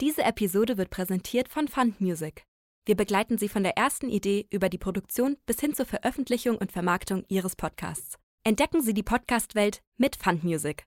Diese 0.00 0.24
Episode 0.24 0.76
wird 0.76 0.90
präsentiert 0.90 1.48
von 1.48 1.68
Fund 1.68 2.00
Music. 2.00 2.42
Wir 2.84 2.96
begleiten 2.96 3.38
Sie 3.38 3.48
von 3.48 3.62
der 3.62 3.76
ersten 3.76 4.08
Idee 4.08 4.48
über 4.50 4.68
die 4.68 4.76
Produktion 4.76 5.36
bis 5.46 5.60
hin 5.60 5.72
zur 5.72 5.86
Veröffentlichung 5.86 6.58
und 6.58 6.72
Vermarktung 6.72 7.24
Ihres 7.28 7.54
Podcasts. 7.54 8.18
Entdecken 8.42 8.82
Sie 8.82 8.92
die 8.92 9.04
Podcast-Welt 9.04 9.82
mit 9.96 10.16
Fund 10.16 10.42
Music. 10.42 10.84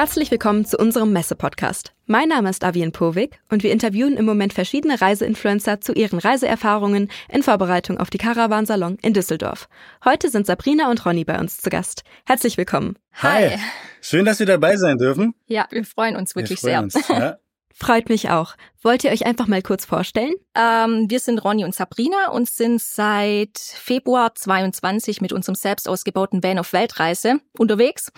Herzlich 0.00 0.30
willkommen 0.30 0.64
zu 0.64 0.78
unserem 0.78 1.12
Messe-Podcast. 1.12 1.92
Mein 2.06 2.30
Name 2.30 2.48
ist 2.48 2.64
Avian 2.64 2.90
Povik 2.90 3.38
und 3.50 3.62
wir 3.62 3.70
interviewen 3.70 4.16
im 4.16 4.24
Moment 4.24 4.54
verschiedene 4.54 4.98
Reiseinfluencer 4.98 5.82
zu 5.82 5.92
ihren 5.92 6.18
Reiseerfahrungen 6.18 7.10
in 7.28 7.42
Vorbereitung 7.42 7.98
auf 7.98 8.08
die 8.08 8.16
Caravan-Salon 8.16 8.96
in 9.02 9.12
Düsseldorf. 9.12 9.68
Heute 10.02 10.30
sind 10.30 10.46
Sabrina 10.46 10.90
und 10.90 11.04
Ronny 11.04 11.26
bei 11.26 11.38
uns 11.38 11.58
zu 11.58 11.68
Gast. 11.68 12.02
Herzlich 12.24 12.56
willkommen. 12.56 12.96
Hi. 13.16 13.58
Schön, 14.00 14.24
dass 14.24 14.38
wir 14.38 14.46
dabei 14.46 14.78
sein 14.78 14.96
dürfen. 14.96 15.34
Ja, 15.48 15.66
wir 15.70 15.84
freuen 15.84 16.16
uns 16.16 16.34
wirklich 16.34 16.62
wir 16.62 16.70
freuen 16.70 16.88
sehr. 16.88 17.00
Uns, 17.02 17.08
ja. 17.08 17.36
Freut 17.74 18.08
mich 18.08 18.30
auch. 18.30 18.54
Wollt 18.82 19.04
ihr 19.04 19.10
euch 19.10 19.26
einfach 19.26 19.48
mal 19.48 19.60
kurz 19.60 19.84
vorstellen? 19.84 20.32
Ähm, 20.54 21.10
wir 21.10 21.20
sind 21.20 21.44
Ronny 21.44 21.66
und 21.66 21.74
Sabrina 21.74 22.30
und 22.30 22.48
sind 22.48 22.80
seit 22.80 23.58
Februar 23.58 24.34
22 24.34 25.20
mit 25.20 25.34
unserem 25.34 25.56
selbst 25.56 25.90
ausgebauten 25.90 26.42
Van 26.42 26.58
auf 26.58 26.72
Weltreise 26.72 27.40
unterwegs. 27.58 28.10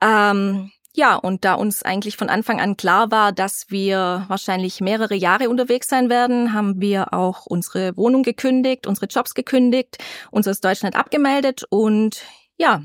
Ähm, 0.00 0.72
ja, 0.94 1.14
und 1.14 1.44
da 1.44 1.54
uns 1.54 1.82
eigentlich 1.82 2.16
von 2.16 2.28
Anfang 2.28 2.60
an 2.60 2.76
klar 2.76 3.10
war, 3.10 3.32
dass 3.32 3.70
wir 3.70 4.24
wahrscheinlich 4.28 4.80
mehrere 4.80 5.14
Jahre 5.14 5.48
unterwegs 5.48 5.88
sein 5.88 6.10
werden, 6.10 6.52
haben 6.52 6.80
wir 6.80 7.14
auch 7.14 7.46
unsere 7.46 7.96
Wohnung 7.96 8.22
gekündigt, 8.22 8.86
unsere 8.86 9.06
Jobs 9.06 9.34
gekündigt, 9.34 9.98
uns 10.30 10.46
aus 10.46 10.60
Deutschland 10.60 10.94
abgemeldet 10.94 11.64
und 11.70 12.22
ja, 12.58 12.82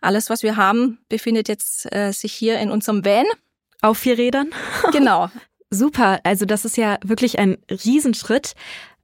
alles, 0.00 0.30
was 0.30 0.42
wir 0.42 0.56
haben, 0.56 0.98
befindet 1.08 1.48
jetzt 1.48 1.92
äh, 1.92 2.12
sich 2.12 2.32
hier 2.32 2.58
in 2.58 2.70
unserem 2.70 3.04
Van. 3.04 3.26
Auf 3.82 3.98
vier 3.98 4.16
Rädern? 4.16 4.50
Genau. 4.92 5.28
Super, 5.70 6.20
also 6.24 6.46
das 6.46 6.64
ist 6.64 6.76
ja 6.76 6.98
wirklich 7.04 7.38
ein 7.38 7.56
Riesenschritt. 7.70 8.54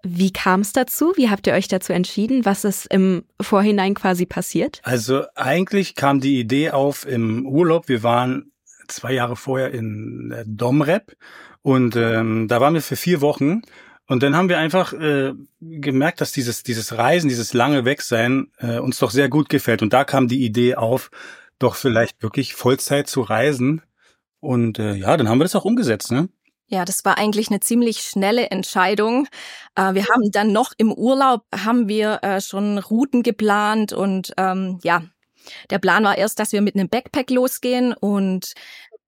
Wie 0.09 0.33
kam 0.33 0.61
es 0.61 0.73
dazu? 0.73 1.13
Wie 1.17 1.31
habt 1.31 1.47
ihr 1.47 1.53
euch 1.53 1.69
dazu 1.69 1.93
entschieden? 1.93 2.45
Was 2.45 2.65
ist 2.65 2.87
im 2.87 3.25
Vorhinein 3.41 3.95
quasi 3.95 4.25
passiert? 4.25 4.81
Also 4.85 5.25
eigentlich 5.35 5.97
kam 5.97 6.21
die 6.21 6.39
Idee 6.39 6.71
auf 6.71 7.07
im 7.07 7.45
Urlaub. 7.47 7.89
Wir 7.89 8.03
waren 8.03 8.53
zwei 8.87 9.13
Jahre 9.13 9.35
vorher 9.35 9.73
in 9.73 10.35
Domrep 10.47 11.17
und 11.63 11.97
ähm, 11.97 12.47
da 12.47 12.61
waren 12.61 12.75
wir 12.75 12.83
für 12.83 12.95
vier 12.95 13.21
Wochen. 13.21 13.63
Und 14.07 14.23
dann 14.23 14.37
haben 14.37 14.49
wir 14.49 14.59
einfach 14.59 14.93
äh, 14.93 15.33
gemerkt, 15.61 16.21
dass 16.21 16.31
dieses, 16.31 16.63
dieses 16.63 16.97
Reisen, 16.97 17.29
dieses 17.29 17.53
lange 17.53 17.85
Wegsein 17.85 18.53
äh, 18.59 18.79
uns 18.79 19.01
doch 19.01 19.11
sehr 19.11 19.29
gut 19.29 19.49
gefällt. 19.49 19.83
Und 19.83 19.93
da 19.93 20.05
kam 20.05 20.29
die 20.29 20.45
Idee 20.45 20.77
auf, 20.77 21.11
doch 21.59 21.75
vielleicht 21.75 22.23
wirklich 22.23 22.55
Vollzeit 22.55 23.09
zu 23.09 23.23
reisen. 23.23 23.83
Und 24.39 24.79
äh, 24.79 24.95
ja, 24.95 25.17
dann 25.17 25.29
haben 25.29 25.41
wir 25.41 25.45
das 25.45 25.57
auch 25.57 25.65
umgesetzt, 25.65 26.13
ne? 26.13 26.29
Ja, 26.69 26.85
das 26.85 27.05
war 27.05 27.17
eigentlich 27.17 27.49
eine 27.49 27.61
ziemlich 27.61 27.99
schnelle 28.01 28.51
Entscheidung. 28.51 29.29
Äh, 29.77 29.95
wir 29.95 30.07
haben 30.07 30.31
dann 30.33 30.51
noch 30.53 30.73
im 30.79 30.93
Urlaub 30.93 31.43
haben 31.55 31.89
wir 31.89 32.19
äh, 32.23 32.41
schon 32.41 32.79
Routen 32.79 33.23
geplant 33.23 33.93
und 33.93 34.33
ähm, 34.37 34.79
ja, 34.83 35.03
der 35.71 35.79
Plan 35.79 36.03
war 36.03 36.19
erst, 36.19 36.41
dass 36.41 36.53
wir 36.53 36.61
mit 36.63 36.75
einem 36.75 36.89
Backpack 36.89 37.31
losgehen 37.31 37.93
und 37.95 38.53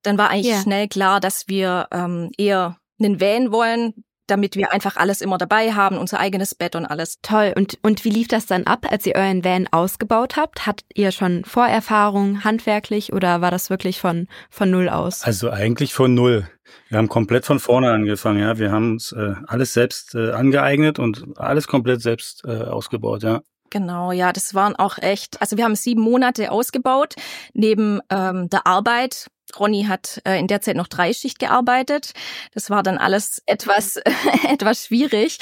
dann 0.03 0.19
war 0.19 0.31
eigentlich 0.31 0.55
Ja. 0.55 0.63
schnell 0.63 0.87
klar, 0.89 1.19
dass 1.19 1.49
wir 1.49 1.89
ähm, 1.91 2.31
eher 2.39 2.79
einen 3.01 3.21
Van 3.21 3.51
wollen, 3.51 4.05
damit 4.31 4.57
wir 4.57 4.73
einfach 4.73 4.97
alles 4.97 5.21
immer 5.21 5.39
dabei 5.39 5.73
haben, 5.73 5.99
unser 5.99 6.21
eigenes 6.21 6.55
Bett 6.55 6.77
und 6.77 6.87
alles. 6.87 7.19
Toll. 7.23 7.53
Und, 7.57 7.79
und 7.83 8.05
wie 8.05 8.11
lief 8.11 8.29
das 8.29 8.47
dann 8.47 8.65
ab, 8.65 8.87
als 8.91 9.07
ihr 9.07 9.17
euren 9.17 9.45
Van 9.45 9.67
ausgebaut 9.71 10.37
habt? 10.37 10.67
Hattet 10.67 10.87
ihr 10.95 11.11
schon 11.13 11.45
Vorerfahrung 11.45 12.45
handwerklich 12.45 13.13
oder 13.13 13.41
war 13.41 13.51
das 13.51 13.71
wirklich 13.71 14.01
von, 14.01 14.29
von 14.51 14.71
null 14.71 14.89
aus? 14.89 15.25
Also 15.25 15.51
eigentlich 15.51 15.95
von 15.95 16.15
null. 16.15 16.49
Wir 16.89 16.99
haben 16.99 17.09
komplett 17.09 17.47
von 17.47 17.59
vorne 17.59 17.91
angefangen, 17.91 18.41
ja. 18.41 18.59
Wir 18.59 18.71
haben 18.71 18.93
uns 18.93 19.13
äh, 19.13 19.35
alles 19.47 19.73
selbst 19.73 20.15
äh, 20.15 20.33
angeeignet 20.33 20.99
und 20.99 21.25
alles 21.37 21.67
komplett 21.67 22.03
selbst 22.03 22.45
äh, 22.45 22.63
ausgebaut, 22.63 23.23
ja. 23.23 23.41
Genau, 23.71 24.13
ja, 24.13 24.33
das 24.33 24.55
waren 24.55 24.77
auch 24.77 24.99
echt. 24.99 25.41
Also 25.41 25.57
wir 25.57 25.65
haben 25.65 25.75
sieben 25.75 26.01
Monate 26.01 26.51
ausgebaut 26.51 27.15
neben 27.53 28.01
ähm, 28.11 28.49
der 28.49 28.67
Arbeit. 28.67 29.29
Ronny 29.59 29.85
hat 29.85 30.21
äh, 30.25 30.39
in 30.39 30.47
der 30.47 30.61
Zeit 30.61 30.77
noch 30.77 30.89
Dreischicht 30.89 31.39
gearbeitet. 31.39 32.13
Das 32.55 32.71
war 32.71 32.83
dann 32.83 32.99
alles 32.99 33.43
etwas 33.47 33.97
etwas 34.49 34.87
schwierig. 34.87 35.39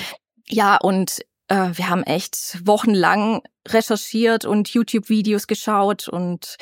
Ja, 0.49 0.77
und 0.77 1.21
äh, 1.49 1.71
wir 1.73 1.89
haben 1.89 2.03
echt 2.03 2.59
wochenlang 2.67 3.43
recherchiert 3.69 4.45
und 4.45 4.69
YouTube-Videos 4.69 5.47
geschaut 5.47 6.09
und 6.09 6.57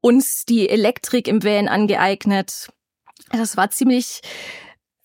uns 0.00 0.44
die 0.44 0.68
Elektrik 0.68 1.28
im 1.28 1.42
Van 1.42 1.68
angeeignet. 1.68 2.68
Das 3.32 3.56
war 3.56 3.70
ziemlich 3.70 4.20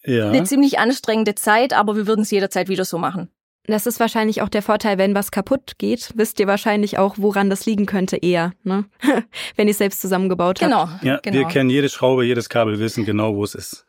Ja. 0.03 0.29
eine 0.29 0.43
ziemlich 0.43 0.77
anstrengende 0.79 1.35
Zeit, 1.35 1.73
aber 1.73 1.95
wir 1.95 2.05
würden 2.07 2.21
es 2.21 2.31
jederzeit 2.31 2.67
wieder 2.69 2.85
so 2.85 2.97
machen. 2.97 3.31
Das 3.71 3.85
ist 3.85 3.99
wahrscheinlich 3.99 4.41
auch 4.41 4.49
der 4.49 4.61
Vorteil, 4.61 4.97
wenn 4.97 5.15
was 5.15 5.31
kaputt 5.31 5.73
geht, 5.77 6.11
wisst 6.15 6.39
ihr 6.39 6.47
wahrscheinlich 6.47 6.97
auch, 6.97 7.15
woran 7.17 7.49
das 7.49 7.65
liegen 7.65 7.85
könnte 7.85 8.17
eher, 8.17 8.51
ne? 8.63 8.85
wenn 9.55 9.67
ihr 9.67 9.71
es 9.71 9.77
selbst 9.77 10.01
zusammengebaut 10.01 10.61
habt. 10.61 10.71
Genau. 10.71 10.89
Ja, 11.01 11.19
genau. 11.21 11.37
wir 11.37 11.47
kennen 11.47 11.69
jede 11.69 11.89
Schraube, 11.89 12.25
jedes 12.25 12.49
Kabel, 12.49 12.79
wissen 12.79 13.05
genau, 13.05 13.35
wo 13.35 13.43
es 13.43 13.55
ist. 13.55 13.85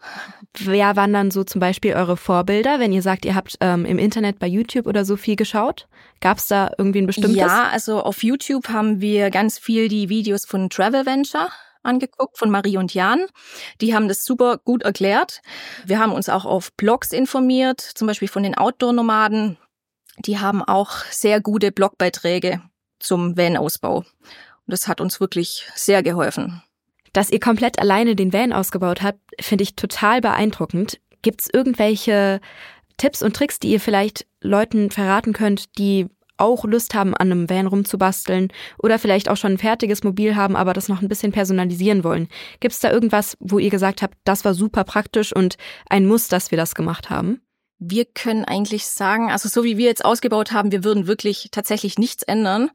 Wer 0.59 0.97
waren 0.97 1.12
dann 1.12 1.31
so 1.31 1.44
zum 1.44 1.60
Beispiel 1.60 1.94
eure 1.94 2.16
Vorbilder, 2.16 2.78
wenn 2.78 2.92
ihr 2.92 3.03
sagt, 3.03 3.25
ihr 3.25 3.34
habt 3.34 3.56
ähm, 3.60 3.84
im 3.84 3.98
Internet 3.98 4.38
bei 4.38 4.47
YouTube 4.47 4.87
oder 4.87 5.04
so 5.04 5.16
viel 5.16 5.37
geschaut? 5.37 5.88
Gab 6.21 6.38
es 6.38 6.47
da 6.47 6.71
irgendwie 6.78 7.00
ein 7.00 7.06
bestimmtes? 7.06 7.37
Ja, 7.37 7.69
also 7.72 8.03
auf 8.03 8.22
YouTube 8.22 8.69
haben 8.69 9.00
wir 9.00 9.31
ganz 9.31 9.59
viel 9.59 9.88
die 9.88 10.09
Videos 10.09 10.47
von 10.47 10.71
Travel 10.71 11.06
Venture 11.06 11.48
angeguckt, 11.82 12.38
von 12.38 12.50
Marie 12.50 12.76
und 12.76 12.94
Jan. 12.94 13.26
Die 13.81 13.94
haben 13.94 14.09
das 14.09 14.25
super 14.25 14.59
gut 14.59 14.82
erklärt. 14.82 15.42
Wir 15.84 15.98
haben 15.98 16.12
uns 16.12 16.28
auch 16.28 16.44
auf 16.44 16.72
Blogs 16.75 17.12
informiert, 17.12 17.81
zum 17.81 18.06
Beispiel 18.06 18.28
von 18.28 18.42
den 18.42 18.56
Outdoor-Nomaden. 18.56 19.59
Die 20.25 20.38
haben 20.38 20.62
auch 20.62 20.91
sehr 21.10 21.41
gute 21.41 21.72
Blogbeiträge 21.72 22.62
zum 22.99 23.37
Van-Ausbau. 23.37 23.99
Und 23.99 24.06
das 24.66 24.87
hat 24.87 25.00
uns 25.00 25.21
wirklich 25.21 25.66
sehr 25.75 26.03
geholfen. 26.03 26.62
Dass 27.12 27.31
ihr 27.31 27.41
komplett 27.41 27.78
alleine 27.78 28.16
den 28.16 28.33
Van 28.33 28.53
ausgebaut 28.53 29.03
habt, 29.03 29.19
finde 29.41 29.65
ich 29.65 29.75
total 29.75 30.21
beeindruckend. 30.21 31.00
Gibt 31.22 31.43
es 31.43 31.49
irgendwelche 31.53 32.41
Tipps 32.97 33.22
und 33.22 33.37
Tricks, 33.37 33.59
die 33.59 33.72
ihr 33.72 33.81
vielleicht 33.81 34.27
Leuten 34.41 34.91
verraten 34.91 35.33
könnt, 35.33 35.77
die 35.78 36.06
auch 36.37 36.65
Lust 36.65 36.94
haben, 36.94 37.15
an 37.15 37.31
einem 37.31 37.50
Van 37.50 37.66
rumzubasteln 37.66 38.49
oder 38.78 38.99
vielleicht 38.99 39.28
auch 39.28 39.37
schon 39.37 39.53
ein 39.53 39.59
fertiges 39.59 40.03
Mobil 40.03 40.34
haben, 40.34 40.56
aber 40.56 40.72
das 40.72 40.89
noch 40.89 41.03
ein 41.03 41.09
bisschen 41.09 41.33
personalisieren 41.33 42.04
wollen? 42.04 42.28
Gibt 42.60 42.75
es 42.75 42.81
da 42.81 42.91
irgendwas, 42.91 43.37
wo 43.41 43.59
ihr 43.59 43.71
gesagt 43.71 44.03
habt, 44.03 44.16
das 44.25 44.44
war 44.44 44.54
super 44.54 44.84
praktisch 44.84 45.34
und 45.34 45.56
ein 45.89 46.06
Muss, 46.06 46.28
dass 46.28 46.50
wir 46.50 46.59
das 46.59 46.75
gemacht 46.75 47.10
haben? 47.10 47.41
Wir 47.84 48.04
können 48.04 48.44
eigentlich 48.44 48.87
sagen, 48.87 49.31
also 49.31 49.48
so 49.48 49.65
wie 49.65 49.76
wir 49.76 49.87
jetzt 49.87 50.04
ausgebaut 50.04 50.53
haben, 50.53 50.72
wir 50.72 50.84
würden 50.84 51.06
wirklich 51.06 51.48
tatsächlich 51.50 51.98
nichts 51.98 52.22
ändern. 52.22 52.70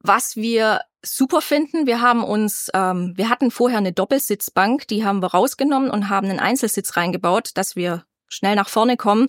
Was 0.00 0.36
wir 0.36 0.80
super 1.02 1.40
finden, 1.40 1.86
wir 1.86 2.00
haben 2.00 2.22
uns, 2.24 2.70
ähm, 2.74 3.12
wir 3.16 3.28
hatten 3.28 3.50
vorher 3.50 3.78
eine 3.78 3.92
Doppelsitzbank, 3.92 4.86
die 4.88 5.04
haben 5.04 5.20
wir 5.20 5.28
rausgenommen 5.28 5.90
und 5.90 6.08
haben 6.08 6.28
einen 6.28 6.40
Einzelsitz 6.40 6.96
reingebaut, 6.96 7.50
dass 7.54 7.76
wir 7.76 8.04
schnell 8.28 8.54
nach 8.54 8.68
vorne 8.68 8.96
kommen. 8.96 9.28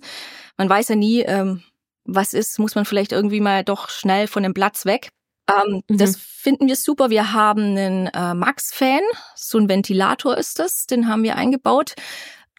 Man 0.57 0.69
weiß 0.69 0.89
ja 0.89 0.95
nie, 0.95 1.21
ähm, 1.21 1.63
was 2.05 2.33
ist, 2.33 2.59
muss 2.59 2.75
man 2.75 2.85
vielleicht 2.85 3.11
irgendwie 3.11 3.41
mal 3.41 3.63
doch 3.63 3.89
schnell 3.89 4.27
von 4.27 4.43
dem 4.43 4.53
Platz 4.53 4.85
weg. 4.85 5.09
Ähm, 5.49 5.81
Mhm. 5.87 5.97
Das 5.97 6.17
finden 6.17 6.67
wir 6.67 6.75
super. 6.75 7.09
Wir 7.09 7.33
haben 7.33 7.61
einen 7.61 8.07
äh, 8.07 8.33
Max-Fan, 8.33 9.01
so 9.35 9.57
ein 9.57 9.69
Ventilator 9.69 10.37
ist 10.37 10.59
das, 10.59 10.85
den 10.85 11.07
haben 11.07 11.23
wir 11.23 11.35
eingebaut. 11.35 11.93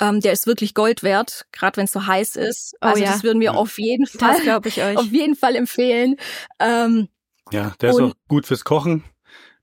Ähm, 0.00 0.20
der 0.20 0.32
ist 0.32 0.46
wirklich 0.46 0.74
Gold 0.74 1.02
wert, 1.02 1.46
gerade 1.52 1.78
wenn 1.78 1.84
es 1.86 1.92
so 1.92 2.06
heiß 2.06 2.36
ist. 2.36 2.74
Oh 2.82 2.86
Also 2.86 3.02
ja. 3.02 3.12
das 3.12 3.22
würden 3.22 3.40
wir 3.40 3.52
Ja. 3.52 3.54
auf 3.54 3.78
jeden 3.78 4.06
Fall, 4.06 4.34
Das 4.34 4.42
glaube 4.42 4.68
ich 4.68 4.82
euch. 4.82 4.96
auf 4.98 5.10
jeden 5.12 5.36
Fall 5.36 5.56
empfehlen. 5.56 6.16
Ähm, 6.60 7.08
Ja, 7.52 7.72
der 7.80 7.90
ist 7.90 8.00
auch 8.00 8.12
gut 8.28 8.46
fürs 8.46 8.64
Kochen. 8.64 9.04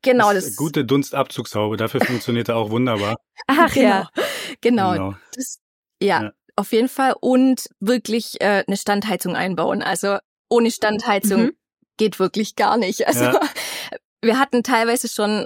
genau, 0.01 0.29
ist 0.31 0.35
das 0.37 0.45
eine 0.45 0.55
gute 0.55 0.85
Dunstabzugshaube, 0.85 1.77
dafür 1.77 2.01
funktioniert 2.05 2.49
er 2.49 2.55
auch 2.57 2.69
wunderbar. 2.71 3.15
Ach 3.47 3.71
genau, 3.73 3.87
ja. 3.89 4.09
genau. 4.61 5.15
Das, 5.35 5.59
ja, 6.01 6.23
Ja. 6.23 6.31
auf 6.55 6.71
jeden 6.71 6.89
Fall 6.89 7.13
und 7.21 7.67
wirklich 7.79 8.41
äh, 8.41 8.63
eine 8.67 8.77
Standheizung 8.77 9.35
einbauen. 9.35 9.81
Also 9.83 10.17
ohne 10.49 10.71
Standheizung 10.71 11.41
Mhm. 11.43 11.51
geht 11.97 12.19
wirklich 12.19 12.55
gar 12.55 12.77
nicht. 12.77 13.01
Also 13.07 13.25
Ja. 13.25 13.39
wir 14.21 14.39
hatten 14.39 14.63
teilweise 14.63 15.07
schon 15.09 15.45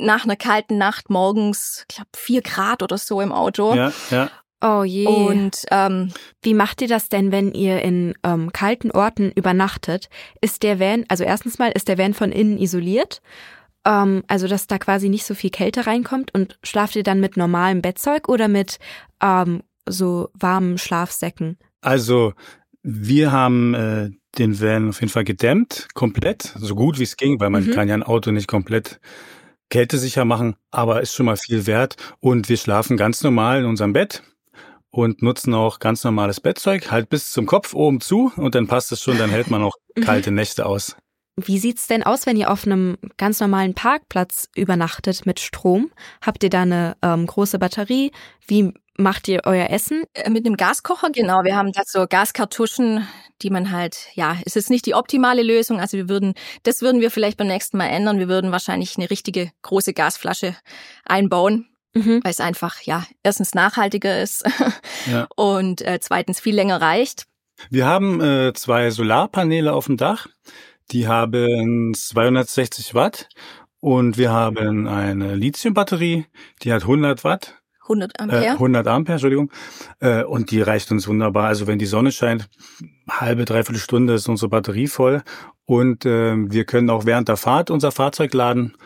nach 0.00 0.24
einer 0.24 0.36
kalten 0.36 0.78
Nacht 0.78 1.10
morgens, 1.10 1.84
ich 1.88 1.96
glaube, 1.96 2.10
vier 2.16 2.42
Grad 2.42 2.82
oder 2.82 2.98
so 2.98 3.20
im 3.20 3.32
Auto. 3.32 3.74
Ja, 3.74 3.92
ja. 4.10 4.30
Oh 4.62 4.84
je. 4.84 5.06
Und 5.06 5.64
ähm, 5.70 6.12
Wie 6.42 6.52
macht 6.52 6.82
ihr 6.82 6.88
das 6.88 7.08
denn, 7.08 7.32
wenn 7.32 7.52
ihr 7.52 7.80
in 7.80 8.14
ähm, 8.22 8.52
kalten 8.52 8.90
Orten 8.90 9.30
übernachtet? 9.30 10.10
Ist 10.42 10.62
der 10.62 10.78
Van, 10.78 11.04
also 11.08 11.24
erstens 11.24 11.58
mal, 11.58 11.70
ist 11.72 11.88
der 11.88 11.96
Van 11.96 12.12
von 12.12 12.30
innen 12.30 12.58
isoliert? 12.58 13.22
Ähm, 13.86 14.22
also, 14.28 14.46
dass 14.48 14.66
da 14.66 14.78
quasi 14.78 15.08
nicht 15.08 15.24
so 15.24 15.34
viel 15.34 15.48
Kälte 15.48 15.86
reinkommt 15.86 16.34
und 16.34 16.58
schlaft 16.62 16.94
ihr 16.96 17.02
dann 17.02 17.20
mit 17.20 17.38
normalem 17.38 17.80
Bettzeug 17.80 18.28
oder 18.28 18.48
mit 18.48 18.78
ähm, 19.22 19.62
so 19.88 20.28
warmen 20.34 20.76
Schlafsäcken? 20.76 21.56
Also, 21.80 22.34
wir 22.82 23.32
haben 23.32 23.72
äh, 23.72 24.10
den 24.36 24.60
Van 24.60 24.90
auf 24.90 25.00
jeden 25.00 25.10
Fall 25.10 25.24
gedämmt, 25.24 25.88
komplett, 25.94 26.42
so 26.56 26.74
gut 26.74 26.98
wie 26.98 27.04
es 27.04 27.16
ging, 27.16 27.40
weil 27.40 27.48
man 27.48 27.64
Mhm. 27.64 27.70
kann 27.70 27.88
ja 27.88 27.94
ein 27.94 28.02
Auto 28.02 28.30
nicht 28.30 28.46
komplett 28.48 29.00
kältesicher 29.70 30.24
machen, 30.24 30.56
aber 30.70 31.00
ist 31.00 31.14
schon 31.14 31.26
mal 31.26 31.36
viel 31.36 31.66
wert. 31.66 31.96
Und 32.20 32.48
wir 32.48 32.56
schlafen 32.56 32.96
ganz 32.96 33.22
normal 33.22 33.60
in 33.60 33.66
unserem 33.66 33.92
Bett 33.92 34.22
und 34.90 35.22
nutzen 35.22 35.54
auch 35.54 35.78
ganz 35.78 36.04
normales 36.04 36.40
Bettzeug, 36.40 36.90
halt 36.90 37.08
bis 37.08 37.30
zum 37.30 37.46
Kopf 37.46 37.74
oben 37.74 38.00
zu 38.00 38.32
und 38.36 38.54
dann 38.54 38.66
passt 38.66 38.92
es 38.92 39.00
schon, 39.00 39.18
dann 39.18 39.30
hält 39.30 39.50
man 39.50 39.62
auch 39.62 39.74
kalte 40.04 40.30
Nächte 40.30 40.66
aus. 40.66 40.96
Wie 41.46 41.58
sieht's 41.58 41.86
denn 41.86 42.02
aus, 42.02 42.26
wenn 42.26 42.36
ihr 42.36 42.50
auf 42.50 42.66
einem 42.66 42.96
ganz 43.16 43.40
normalen 43.40 43.74
Parkplatz 43.74 44.48
übernachtet 44.54 45.26
mit 45.26 45.40
Strom? 45.40 45.90
Habt 46.24 46.42
ihr 46.44 46.50
da 46.50 46.62
eine 46.62 46.96
ähm, 47.02 47.26
große 47.26 47.58
Batterie? 47.58 48.12
Wie 48.46 48.72
macht 48.96 49.28
ihr 49.28 49.40
euer 49.44 49.70
Essen? 49.70 50.02
Äh, 50.14 50.30
Mit 50.30 50.44
einem 50.46 50.56
Gaskocher, 50.56 51.10
genau. 51.10 51.42
Wir 51.44 51.56
haben 51.56 51.72
da 51.72 51.82
so 51.86 52.06
Gaskartuschen, 52.08 53.06
die 53.42 53.50
man 53.50 53.70
halt, 53.70 54.08
ja, 54.14 54.36
es 54.44 54.56
ist 54.56 54.68
nicht 54.70 54.84
die 54.86 54.94
optimale 54.94 55.42
Lösung. 55.42 55.80
Also 55.80 55.96
wir 55.96 56.08
würden, 56.08 56.34
das 56.64 56.82
würden 56.82 57.00
wir 57.00 57.10
vielleicht 57.10 57.38
beim 57.38 57.46
nächsten 57.46 57.76
Mal 57.78 57.86
ändern. 57.86 58.18
Wir 58.18 58.28
würden 58.28 58.52
wahrscheinlich 58.52 58.96
eine 58.98 59.08
richtige 59.10 59.50
große 59.62 59.92
Gasflasche 59.94 60.54
einbauen, 61.04 61.66
Mhm. 61.92 62.20
weil 62.22 62.30
es 62.30 62.38
einfach, 62.40 62.82
ja, 62.82 63.04
erstens 63.24 63.52
nachhaltiger 63.54 64.22
ist 64.22 64.44
Ja. 65.10 65.26
und 65.34 65.82
äh, 65.82 65.98
zweitens 66.00 66.38
viel 66.38 66.54
länger 66.54 66.80
reicht. 66.80 67.24
Wir 67.68 67.84
haben 67.86 68.20
äh, 68.20 68.52
zwei 68.54 68.90
Solarpaneele 68.90 69.72
auf 69.72 69.86
dem 69.86 69.96
Dach, 69.96 70.28
die 70.90 71.08
haben 71.08 71.94
260 71.94 72.94
Watt 72.94 73.28
und 73.80 74.18
wir 74.18 74.30
haben 74.30 74.86
eine 74.88 75.34
Lithiumbatterie, 75.34 76.26
die 76.62 76.72
hat 76.72 76.82
100 76.82 77.24
Watt 77.24 77.60
100 77.90 78.18
Äh, 78.18 78.22
Ampere. 78.22 78.50
100 78.52 78.86
Ampere, 78.86 79.12
Entschuldigung. 79.14 79.50
Äh, 79.98 80.22
und 80.22 80.50
die 80.50 80.62
reicht 80.62 80.90
uns 80.92 81.08
wunderbar. 81.08 81.46
Also 81.46 81.66
wenn 81.66 81.78
die 81.78 81.86
Sonne 81.86 82.12
scheint, 82.12 82.48
halbe, 83.08 83.44
dreiviertel 83.44 83.80
Stunde 83.80 84.14
ist 84.14 84.28
unsere 84.28 84.48
Batterie 84.48 84.86
voll. 84.86 85.22
Und 85.66 86.04
äh, 86.06 86.34
wir 86.36 86.64
können 86.64 86.90
auch 86.90 87.04
während 87.04 87.28
der 87.28 87.36
Fahrt 87.36 87.70
unser 87.70 87.90
Fahrzeug 87.90 88.32
laden. 88.32 88.76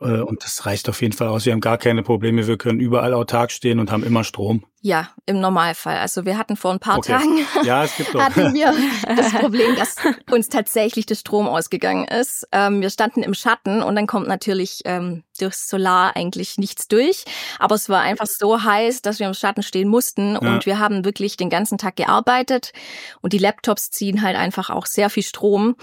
Äh, 0.00 0.20
und 0.20 0.44
das 0.44 0.64
reicht 0.66 0.88
auf 0.88 1.02
jeden 1.02 1.12
Fall 1.12 1.28
aus. 1.28 1.44
Wir 1.44 1.52
haben 1.52 1.60
gar 1.60 1.78
keine 1.78 2.02
Probleme. 2.02 2.46
Wir 2.46 2.56
können 2.58 2.80
überall 2.80 3.14
autark 3.14 3.50
stehen 3.50 3.80
und 3.80 3.90
haben 3.90 4.04
immer 4.04 4.24
Strom. 4.24 4.64
Ja, 4.80 5.08
im 5.26 5.40
Normalfall. 5.40 5.96
Also 5.96 6.24
wir 6.24 6.38
hatten 6.38 6.56
vor 6.56 6.70
ein 6.70 6.78
paar 6.78 6.98
Okay. 6.98 7.12
Tagen 7.12 7.38
Ja, 7.64 7.82
es 7.82 7.96
gibt 7.96 8.14
doch. 8.14 8.20
hatten 8.22 8.54
wir 8.54 8.72
das 9.16 9.32
Problem, 9.32 9.74
dass 9.74 9.96
uns 10.30 10.48
tatsächlich 10.48 11.04
der 11.06 11.16
Strom 11.16 11.48
ausgegangen 11.48 12.04
ist. 12.06 12.46
Ähm, 12.52 12.80
wir 12.80 12.90
standen 12.90 13.24
im 13.24 13.34
Schatten 13.34 13.82
und 13.82 13.96
dann 13.96 14.06
kommt 14.06 14.28
natürlich 14.28 14.82
ähm, 14.84 15.24
durchs 15.40 15.68
Solar 15.68 16.14
eigentlich 16.14 16.58
nichts 16.58 16.86
durch. 16.86 17.24
Aber 17.58 17.74
es 17.74 17.88
war 17.88 18.02
einfach 18.02 18.26
so 18.26 18.62
heiß, 18.62 19.02
dass 19.02 19.18
wir 19.18 19.26
im 19.26 19.34
Schatten 19.34 19.64
stehen 19.64 19.88
mussten 19.88 20.34
Ja. 20.34 20.38
und 20.38 20.64
wir 20.64 20.78
haben 20.78 21.04
wirklich 21.04 21.36
den 21.36 21.50
ganzen 21.50 21.76
Tag 21.76 21.96
gearbeitet 21.96 22.72
und 23.20 23.32
die 23.32 23.38
Laptops 23.38 23.90
ziehen 23.90 24.22
halt 24.22 24.36
einfach 24.36 24.70
auch 24.70 24.86
sehr 24.86 25.10
viel 25.10 25.24
Strom. 25.24 25.74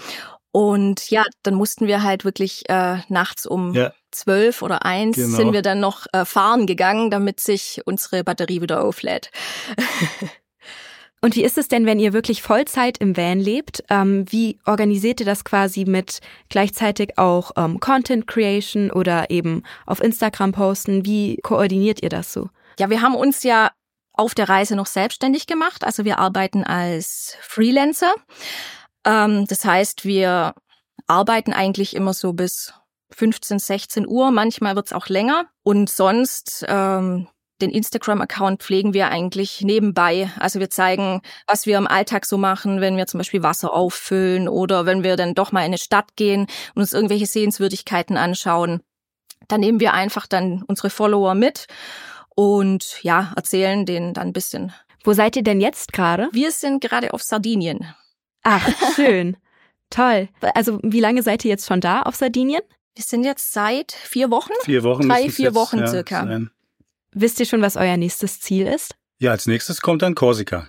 Und 0.56 1.10
ja, 1.10 1.22
dann 1.42 1.52
mussten 1.54 1.86
wir 1.86 2.02
halt 2.02 2.24
wirklich 2.24 2.66
äh, 2.70 3.00
nachts 3.10 3.44
um 3.44 3.74
Ja. 3.74 3.92
zwölf 4.10 4.62
oder 4.62 4.86
eins 4.86 5.16
Genau. 5.16 5.36
sind 5.36 5.52
wir 5.52 5.60
dann 5.60 5.80
noch 5.80 6.06
äh, 6.14 6.24
fahren 6.24 6.66
gegangen, 6.66 7.10
damit 7.10 7.40
sich 7.40 7.82
unsere 7.84 8.24
Batterie 8.24 8.62
wieder 8.62 8.82
auflädt. 8.82 9.30
Und 11.20 11.36
wie 11.36 11.44
ist 11.44 11.58
es 11.58 11.68
denn, 11.68 11.84
wenn 11.84 11.98
ihr 11.98 12.14
wirklich 12.14 12.40
Vollzeit 12.40 12.96
im 12.98 13.18
Van 13.18 13.38
lebt? 13.38 13.84
Ähm, 13.90 14.24
wie 14.30 14.58
organisiert 14.64 15.20
ihr 15.20 15.26
das 15.26 15.44
quasi 15.44 15.84
mit 15.84 16.20
gleichzeitig 16.48 17.18
auch 17.18 17.50
ähm, 17.58 17.78
Content 17.78 18.26
Creation 18.26 18.90
oder 18.90 19.28
eben 19.28 19.62
auf 19.84 20.00
Instagram 20.02 20.52
posten? 20.52 21.04
Wie 21.04 21.36
koordiniert 21.42 22.02
ihr 22.02 22.08
das 22.08 22.32
so? 22.32 22.48
Ja, 22.78 22.88
wir 22.88 23.02
haben 23.02 23.14
uns 23.14 23.42
ja 23.42 23.72
auf 24.14 24.34
der 24.34 24.48
Reise 24.48 24.74
noch 24.74 24.86
selbstständig 24.86 25.46
gemacht. 25.46 25.84
Also 25.84 26.06
wir 26.06 26.18
arbeiten 26.18 26.64
als 26.64 27.36
Freelancer. 27.42 28.14
Ähm, 29.06 29.46
das 29.46 29.64
heißt, 29.64 30.04
wir 30.04 30.54
arbeiten 31.06 31.52
eigentlich 31.52 31.96
immer 31.96 32.12
so 32.12 32.34
bis 32.34 32.74
15, 33.12 33.58
16 33.58 34.06
Uhr. 34.06 34.30
Manchmal 34.30 34.76
wird's 34.76 34.92
auch 34.92 35.08
länger. 35.08 35.46
Und 35.62 35.88
sonst 35.88 36.64
ähm, 36.68 37.28
den 37.62 37.70
Instagram-Account 37.70 38.62
pflegen 38.62 38.92
wir 38.92 39.08
eigentlich 39.08 39.62
nebenbei. 39.62 40.30
Also 40.38 40.60
wir 40.60 40.68
zeigen, 40.68 41.22
was 41.46 41.64
wir 41.64 41.78
im 41.78 41.86
Alltag 41.86 42.26
so 42.26 42.36
machen, 42.36 42.80
wenn 42.80 42.96
wir 42.96 43.06
zum 43.06 43.18
Beispiel 43.18 43.42
Wasser 43.42 43.72
auffüllen 43.72 44.48
oder 44.48 44.84
wenn 44.84 45.02
wir 45.02 45.16
dann 45.16 45.34
doch 45.34 45.52
mal 45.52 45.60
in 45.60 45.66
eine 45.66 45.78
Stadt 45.78 46.16
gehen 46.16 46.46
und 46.74 46.82
uns 46.82 46.92
irgendwelche 46.92 47.26
Sehenswürdigkeiten 47.26 48.16
anschauen. 48.16 48.80
Da 49.48 49.56
nehmen 49.56 49.80
wir 49.80 49.94
einfach 49.94 50.26
dann 50.26 50.64
unsere 50.66 50.90
Follower 50.90 51.34
mit 51.34 51.66
und 52.34 53.02
ja, 53.02 53.32
erzählen 53.36 53.86
denen 53.86 54.12
dann 54.12 54.28
ein 54.28 54.32
bisschen. 54.32 54.72
Wo 55.04 55.12
seid 55.12 55.36
ihr 55.36 55.44
denn 55.44 55.60
jetzt 55.60 55.92
gerade? 55.92 56.28
Wir 56.32 56.50
sind 56.50 56.80
gerade 56.80 57.14
auf 57.14 57.22
Sardinien. 57.22 57.94
Ach, 58.48 58.94
schön. 58.94 59.36
Toll. 59.90 60.28
Also 60.54 60.78
wie 60.84 61.00
lange 61.00 61.22
seid 61.24 61.44
ihr 61.44 61.48
jetzt 61.48 61.66
schon 61.66 61.80
da 61.80 62.02
auf 62.02 62.14
Sardinien? 62.14 62.62
Wir 62.94 63.04
sind 63.04 63.24
jetzt 63.24 63.52
seit 63.52 63.90
vier 63.90 64.30
Wochen. 64.30 64.52
Vier 64.62 64.84
Wochen. 64.84 65.08
Drei, 65.08 65.28
vier 65.30 65.46
jetzt, 65.46 65.54
Wochen 65.56 65.80
ja, 65.80 65.86
circa. 65.88 66.24
sein. 66.24 66.50
Wisst 67.12 67.40
ihr 67.40 67.46
schon, 67.46 67.60
was 67.60 67.76
euer 67.76 67.96
nächstes 67.96 68.40
Ziel 68.40 68.68
ist? 68.68 68.94
Ja, 69.18 69.32
als 69.32 69.48
nächstes 69.48 69.80
kommt 69.80 70.02
dann 70.02 70.14
Korsika. 70.14 70.68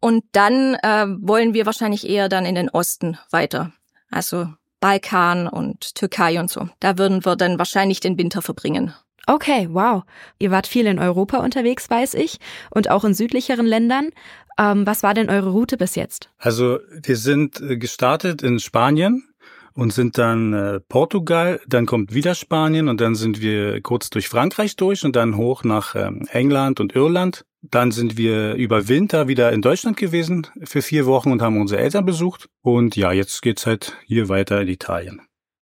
Und 0.00 0.24
dann 0.32 0.76
äh, 0.76 1.06
wollen 1.20 1.52
wir 1.52 1.66
wahrscheinlich 1.66 2.08
eher 2.08 2.30
dann 2.30 2.46
in 2.46 2.54
den 2.54 2.70
Osten 2.70 3.18
weiter. 3.30 3.72
Also 4.10 4.48
Balkan 4.80 5.48
und 5.48 5.96
Türkei 5.96 6.40
und 6.40 6.50
so. 6.50 6.68
Da 6.80 6.96
würden 6.96 7.26
wir 7.26 7.36
dann 7.36 7.58
wahrscheinlich 7.58 8.00
den 8.00 8.16
Winter 8.16 8.40
verbringen. 8.40 8.94
Okay, 9.26 9.68
wow. 9.70 10.04
Ihr 10.38 10.50
wart 10.50 10.66
viel 10.66 10.86
in 10.86 10.98
Europa 10.98 11.38
unterwegs, 11.38 11.90
weiß 11.90 12.14
ich, 12.14 12.38
und 12.70 12.90
auch 12.90 13.04
in 13.04 13.12
südlicheren 13.12 13.66
Ländern. 13.66 14.08
Ähm, 14.58 14.86
was 14.86 15.02
war 15.02 15.14
denn 15.14 15.30
eure 15.30 15.50
Route 15.50 15.76
bis 15.76 15.94
jetzt? 15.94 16.30
Also 16.36 16.80
wir 16.90 17.16
sind 17.16 17.60
äh, 17.60 17.76
gestartet 17.78 18.42
in 18.42 18.58
Spanien 18.58 19.28
und 19.74 19.92
sind 19.92 20.18
dann 20.18 20.52
äh, 20.52 20.80
Portugal, 20.80 21.60
dann 21.68 21.86
kommt 21.86 22.12
wieder 22.12 22.34
Spanien 22.34 22.88
und 22.88 23.00
dann 23.00 23.14
sind 23.14 23.40
wir 23.40 23.80
kurz 23.80 24.10
durch 24.10 24.28
Frankreich 24.28 24.74
durch 24.74 25.04
und 25.04 25.14
dann 25.14 25.36
hoch 25.36 25.62
nach 25.62 25.94
ähm, 25.94 26.26
England 26.32 26.80
und 26.80 26.96
Irland. 26.96 27.44
Dann 27.62 27.92
sind 27.92 28.16
wir 28.16 28.54
über 28.54 28.88
Winter 28.88 29.28
wieder 29.28 29.52
in 29.52 29.62
Deutschland 29.62 29.96
gewesen 29.96 30.48
für 30.64 30.82
vier 30.82 31.06
Wochen 31.06 31.30
und 31.30 31.42
haben 31.42 31.60
unsere 31.60 31.80
Eltern 31.80 32.04
besucht. 32.04 32.48
Und 32.62 32.96
ja, 32.96 33.12
jetzt 33.12 33.42
geht's 33.42 33.66
halt 33.66 33.96
hier 34.04 34.28
weiter 34.28 34.60
in 34.60 34.68
Italien. 34.68 35.22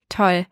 Toll. 0.10 0.46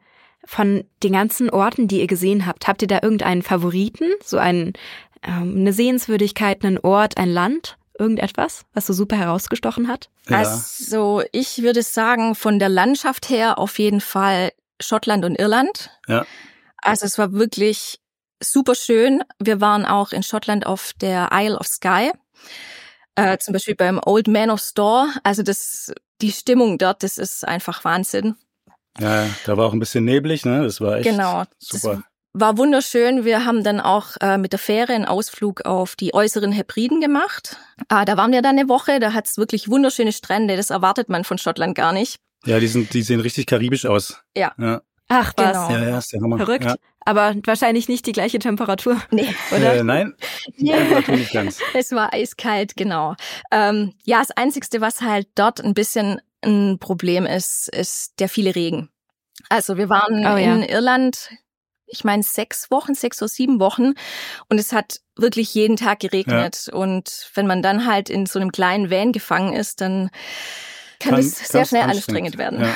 Von 0.46 0.84
den 1.04 1.14
ganzen 1.14 1.52
Orten, 1.52 1.88
die 1.88 2.00
ihr 2.00 2.08
gesehen 2.08 2.48
habt, 2.48 2.68
habt 2.68 2.82
ihr 2.82 2.88
da 2.88 3.00
irgendeinen 3.04 3.44
Favoriten? 3.44 4.10
So 4.24 4.38
einen, 4.38 4.74
ähm, 5.22 5.58
eine 5.58 5.74
Sehenswürdigkeit, 5.74 6.66
einen 6.66 6.80
Ort, 6.80 7.18
ein 7.18 7.30
Land? 7.30 7.78
Irgendetwas, 8.02 8.66
was 8.74 8.88
so 8.88 8.94
super 8.94 9.16
herausgestochen 9.16 9.88
hat? 9.88 10.10
Ja. 10.28 10.40
Also 10.40 11.24
ich 11.32 11.62
würde 11.62 11.84
sagen, 11.84 12.34
von 12.36 12.58
der 12.60 12.70
Landschaft 12.70 13.30
her 13.30 13.60
auf 13.60 13.78
jeden 13.80 14.02
Fall 14.02 14.52
Schottland 14.82 15.24
und 15.24 15.36
Irland. 15.36 15.92
Ja. 16.08 16.26
Also 16.78 17.06
es 17.06 17.18
war 17.20 17.32
wirklich 17.34 18.00
super 18.44 18.74
schön. 18.74 19.24
Wir 19.40 19.62
waren 19.62 19.86
auch 19.86 20.12
in 20.12 20.24
Schottland 20.24 20.66
auf 20.66 20.94
der 21.00 21.30
Isle 21.32 21.58
of 21.60 21.68
Skye. 21.68 22.12
Äh, 23.16 23.38
zum 23.38 23.54
Beispiel 23.54 23.76
beim 23.76 24.00
Old 24.04 24.28
Man 24.28 24.50
of 24.50 24.62
Store. 24.62 25.10
Also 25.24 25.44
das, 25.44 25.94
die 26.22 26.32
Stimmung 26.32 26.78
dort, 26.80 27.04
das 27.04 27.18
ist 27.20 27.48
einfach 27.48 27.84
Wahnsinn. 27.86 28.36
Ja, 29.00 29.28
da 29.46 29.58
war 29.58 29.68
auch 29.68 29.74
ein 29.74 29.80
bisschen 29.80 30.04
neblig, 30.06 30.44
ne? 30.44 30.64
Das 30.64 30.82
war 30.82 30.98
echt 30.98 31.10
Genau. 31.10 31.44
super. 31.60 32.04
War 32.34 32.58
wunderschön. 32.58 33.26
Wir 33.26 33.46
haben 33.46 33.64
dann 33.64 33.82
auch 33.82 34.16
äh, 34.22 34.38
mit 34.38 34.54
der 34.54 34.60
Fähre 34.60 34.94
einen 34.94 35.06
Ausflug 35.06 35.66
auf 35.66 35.96
die 35.98 36.14
äußeren 36.14 36.52
Hebriden 36.54 37.02
gemacht. 37.02 37.58
Ah, 37.90 38.06
da 38.06 38.16
waren 38.16 38.32
wir 38.32 38.42
dann 38.42 38.58
eine 38.58 38.70
Woche. 38.70 39.00
Da 39.00 39.14
hat's 39.14 39.38
wirklich 39.38 39.68
wunderschöne 39.70 40.14
Strände. 40.14 40.56
Das 40.56 40.70
erwartet 40.70 41.10
man 41.10 41.26
von 41.26 41.38
Schottland 41.38 41.76
gar 41.76 41.92
nicht. 41.92 42.20
Ja, 42.46 42.60
die 42.60 42.68
sind, 42.68 42.94
die 42.94 43.02
sehen 43.02 43.20
richtig 43.20 43.48
karibisch 43.48 43.86
aus. 43.86 44.22
Ja. 44.36 44.54
Ja, 44.58 44.82
Ach, 45.10 45.34
was. 45.36 45.68
Genau. 45.68 45.70
ja, 45.72 45.90
ja 45.90 45.98
ist 45.98 46.14
der 46.14 46.22
Hammer. 46.22 46.38
Verrückt. 46.38 46.64
Ja. 46.66 46.76
Aber 47.04 47.36
wahrscheinlich 47.46 47.90
nicht 47.90 48.06
die 48.06 48.12
gleiche 48.14 48.40
Temperatur, 48.40 49.02
Nee, 49.12 49.28
oder? 49.52 49.76
Äh, 49.76 49.84
nein, 49.84 50.14
die 50.58 50.68
Temperatur 50.68 51.16
nicht 51.18 51.34
ganz. 51.34 51.60
es 51.74 51.92
war 51.92 52.14
eiskalt, 52.14 52.78
genau. 52.78 53.16
Ähm, 53.52 53.94
ja, 54.06 54.20
das 54.20 54.32
Einzigste, 54.32 54.80
was 54.82 55.02
halt 55.02 55.28
dort 55.36 55.62
ein 55.62 55.74
bisschen 55.74 56.22
ein 56.44 56.78
Problem 56.80 57.26
ist, 57.26 57.68
ist 57.70 58.20
der 58.20 58.30
viele 58.30 58.56
Regen. 58.56 58.90
Also 59.50 59.78
wir 59.78 59.90
waren 59.90 60.20
Oh, 60.20 60.38
ja. 60.38 60.56
in 60.56 60.64
Irland, 60.64 61.30
ich 61.92 62.04
meine 62.04 62.24
sechs 62.24 62.72
Wochen, 62.72 62.96
sechs 62.96 63.22
oder 63.22 63.30
sieben 63.30 63.60
Wochen 63.60 63.94
und 64.50 64.60
es 64.60 64.74
hat 64.74 65.02
wirklich 65.16 65.54
jeden 65.54 65.76
Tag 65.76 66.00
geregnet. 66.00 66.70
Und 66.72 67.30
wenn 67.36 67.48
man 67.48 67.62
dann 67.62 67.86
halt 67.86 68.10
in 68.10 68.26
so 68.26 68.40
einem 68.40 68.52
kleinen 68.52 68.90
Van 68.90 69.12
gefangen 69.12 69.54
ist, 69.54 69.82
dann 69.82 70.10
kann, 71.00 71.20
es 71.20 71.38
sehr 71.48 71.66
schnell 71.66 71.84
anstrengend 71.84 72.38
werden. 72.38 72.62
Ja. 72.62 72.76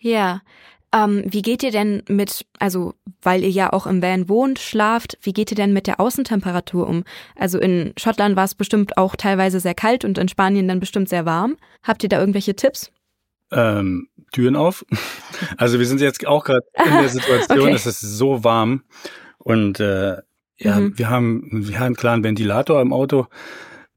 Ja. 0.00 0.42
Ähm, 0.90 1.22
wie 1.26 1.42
geht 1.42 1.62
ihr 1.62 1.70
denn 1.70 2.02
mit, 2.08 2.46
also 2.58 2.94
weil 3.20 3.42
ihr 3.42 3.50
ja 3.50 3.74
auch 3.74 3.86
im 3.86 4.00
Van 4.00 4.30
wohnt, 4.30 4.58
schlaft, 4.58 5.18
wie 5.20 5.34
geht 5.34 5.50
ihr 5.50 5.56
denn 5.56 5.74
mit 5.74 5.86
der 5.86 6.00
Außentemperatur 6.00 6.86
um? 6.86 7.04
Also 7.36 7.58
in 7.58 7.92
Schottland 7.98 8.36
war 8.36 8.44
es 8.44 8.54
bestimmt 8.54 8.96
auch 8.96 9.14
teilweise 9.14 9.60
sehr 9.60 9.74
kalt 9.74 10.06
und 10.06 10.16
in 10.16 10.28
Spanien 10.28 10.66
dann 10.66 10.80
bestimmt 10.80 11.10
sehr 11.10 11.26
warm. 11.26 11.58
Habt 11.82 12.02
ihr 12.04 12.08
da 12.08 12.18
irgendwelche 12.18 12.56
Tipps? 12.56 12.90
ähm, 13.50 14.08
Türen 14.32 14.56
auf. 14.56 14.84
Also 15.56 15.78
wir 15.78 15.86
sind 15.86 16.00
jetzt 16.00 16.26
auch 16.26 16.44
gerade 16.44 16.66
in 16.84 16.92
der 16.98 17.08
Situation, 17.08 17.60
Okay. 17.60 17.72
es 17.74 17.86
ist 17.86 18.00
so 18.00 18.44
warm 18.44 18.82
und 19.38 19.80
äh, 19.80 20.16
ja, 20.60 20.76
Mhm. 20.80 20.98
wir 20.98 21.08
haben 21.10 21.48
wir 21.68 21.78
haben 21.78 21.94
klar 21.94 22.14
einen 22.14 22.24
Ventilator 22.24 22.80
im 22.80 22.92
Auto, 22.92 23.26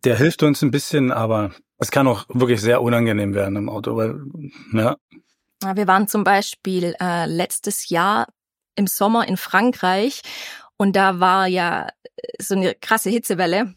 der 0.04 0.16
hilft 0.18 0.44
uns 0.44 0.62
ein 0.62 0.72
bisschen, 0.72 1.12
aber 1.12 1.52
es 1.80 1.90
kann 1.92 2.08
auch 2.08 2.26
wirklich 2.30 2.62
sehr 2.62 2.82
unangenehm 2.82 3.34
werden 3.34 3.56
im 3.56 3.70
Auto, 3.70 3.96
weil 3.96 4.20
ja, 4.74 4.96
Wir 5.76 5.88
waren 5.88 6.08
zum 6.08 6.24
Beispiel 6.24 6.96
äh, 7.02 7.26
letztes 7.26 7.90
Jahr 7.90 8.28
im 8.76 8.88
Sommer 8.88 9.28
in 9.28 9.38
Frankreich 9.38 10.22
und 10.78 10.96
da 10.96 11.20
war 11.20 11.48
ja 11.48 11.88
so 12.40 12.56
eine 12.56 12.76
krasse 12.76 13.10
Hitzewelle. 13.10 13.74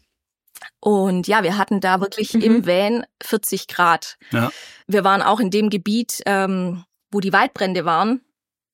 Und 0.79 1.27
ja, 1.27 1.43
wir 1.43 1.57
hatten 1.57 1.79
da 1.79 2.01
wirklich 2.01 2.33
mhm. 2.33 2.41
im 2.41 2.67
Van 2.67 3.05
40 3.23 3.67
Grad. 3.67 4.17
Ja. 4.31 4.51
Wir 4.87 5.03
waren 5.03 5.21
auch 5.21 5.39
in 5.39 5.49
dem 5.49 5.69
Gebiet, 5.69 6.21
ähm, 6.25 6.83
wo 7.11 7.19
die 7.19 7.33
Waldbrände 7.33 7.85
waren. 7.85 8.21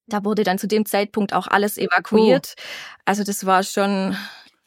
Da 0.07 0.25
wurde 0.25 0.43
dann 0.43 0.57
zu 0.57 0.67
dem 0.67 0.86
Zeitpunkt 0.86 1.33
auch 1.33 1.48
alles 1.48 1.77
evakuiert. 1.77 2.55
Oh. 2.57 2.62
Also 3.05 3.24
das 3.24 3.45
war 3.45 3.63
schon 3.63 4.15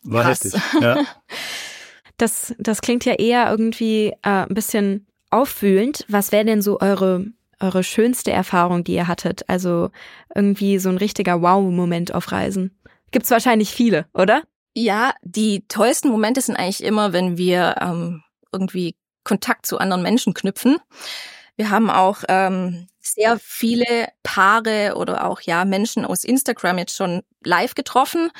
war 0.03 0.25
krass. 0.25 0.45
heftig. 0.45 0.63
Ja. 0.81 1.05
Das, 2.17 2.55
das 2.61 2.81
klingt 2.81 3.05
ja 3.05 3.15
eher 3.15 3.51
irgendwie 3.51 4.13
äh, 4.23 4.47
ein 4.47 4.55
bisschen 4.55 5.09
auffühlend. 5.31 6.05
Was 6.07 6.31
wäre 6.31 6.45
denn 6.45 6.63
so 6.63 6.79
eure 6.79 7.27
eure 7.61 7.83
schönste 7.83 8.31
Erfahrung, 8.31 8.85
die 8.85 8.95
ihr 8.95 9.09
hattet? 9.09 9.49
Also 9.49 9.91
irgendwie 10.35 10.79
so 10.79 10.91
ein 10.91 10.97
richtiger 10.97 11.43
Wow-Moment 11.43 12.15
auf 12.15 12.31
Reisen. 12.31 12.79
Gibt's 13.11 13.31
wahrscheinlich 13.31 13.71
viele, 13.71 14.07
oder? 14.15 14.43
Ja, 14.77 15.15
die 15.23 15.67
tollsten 15.69 16.09
Momente 16.09 16.41
sind 16.41 16.57
eigentlich 16.57 16.83
immer, 16.83 17.13
wenn 17.13 17.39
wir 17.39 17.77
ähm, 17.81 18.25
irgendwie 18.53 18.97
Kontakt 19.23 19.67
zu 19.67 19.79
anderen 19.79 20.03
Menschen 20.03 20.35
knüpfen. 20.35 20.79
Wir 21.57 21.71
haben 21.71 21.91
auch 21.91 22.25
ähm, 22.29 22.89
sehr 23.01 23.39
viele 23.39 24.09
Paare 24.23 24.95
oder 24.97 25.27
auch 25.27 25.41
ja 25.41 25.65
Menschen 25.65 26.05
aus 26.05 26.25
Instagram 26.25 26.79
jetzt 26.79 26.97
schon 26.97 27.23
live 27.45 27.75
getroffen 27.75 28.31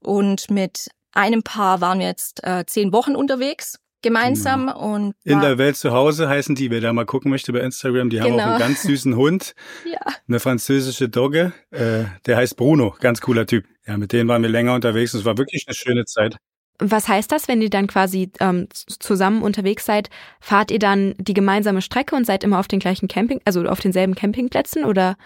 und 0.00 0.50
mit 0.50 0.88
einem 1.12 1.42
Paar 1.42 1.80
waren 1.80 2.00
wir 2.00 2.06
jetzt 2.06 2.42
äh, 2.44 2.64
zehn 2.66 2.92
Wochen 2.92 3.14
unterwegs 3.14 3.78
gemeinsam 4.02 4.66
genau. 4.66 4.94
und 4.94 5.14
in 5.24 5.40
der 5.40 5.58
Welt 5.58 5.76
zu 5.76 5.92
Hause 5.92 6.28
heißen 6.28 6.54
die, 6.54 6.70
wer 6.70 6.80
da 6.80 6.92
mal 6.92 7.06
gucken 7.06 7.30
möchte 7.30 7.52
bei 7.52 7.60
Instagram, 7.60 8.10
die 8.10 8.20
haben 8.20 8.32
genau. 8.32 8.44
auch 8.44 8.48
einen 8.50 8.58
ganz 8.58 8.82
süßen 8.82 9.16
Hund, 9.16 9.54
ja. 9.84 10.00
eine 10.26 10.40
französische 10.40 11.08
Dogge, 11.08 11.52
äh, 11.70 12.04
der 12.26 12.36
heißt 12.36 12.56
Bruno, 12.56 12.94
ganz 13.00 13.20
cooler 13.20 13.46
Typ. 13.46 13.66
Ja, 13.86 13.96
mit 13.96 14.12
denen 14.12 14.28
waren 14.28 14.42
wir 14.42 14.50
länger 14.50 14.74
unterwegs 14.74 15.14
und 15.14 15.20
es 15.20 15.26
war 15.26 15.38
wirklich 15.38 15.64
eine 15.66 15.74
schöne 15.74 16.04
Zeit. 16.04 16.36
Was 16.80 17.08
heißt 17.08 17.32
das, 17.32 17.48
wenn 17.48 17.60
ihr 17.60 17.70
dann 17.70 17.88
quasi 17.88 18.30
ähm, 18.38 18.68
zusammen 18.72 19.42
unterwegs 19.42 19.84
seid? 19.84 20.10
Fahrt 20.40 20.70
ihr 20.70 20.78
dann 20.78 21.14
die 21.18 21.34
gemeinsame 21.34 21.82
Strecke 21.82 22.14
und 22.14 22.24
seid 22.24 22.44
immer 22.44 22.60
auf 22.60 22.68
den 22.68 22.78
gleichen 22.78 23.08
Camping, 23.08 23.40
also 23.44 23.64
auf 23.64 23.80
denselben 23.80 24.14
Campingplätzen 24.14 24.84
oder 24.84 25.16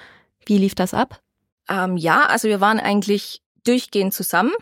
wie 0.47 0.57
lief 0.57 0.75
das 0.75 0.95
ab? 0.95 1.21
Ähm, 1.69 1.99
ja, 1.99 2.23
also 2.23 2.49
wir 2.49 2.61
waren 2.61 2.81
eigentlich 2.81 3.43
durchgehend 3.64 4.14
zusammen. 4.14 4.52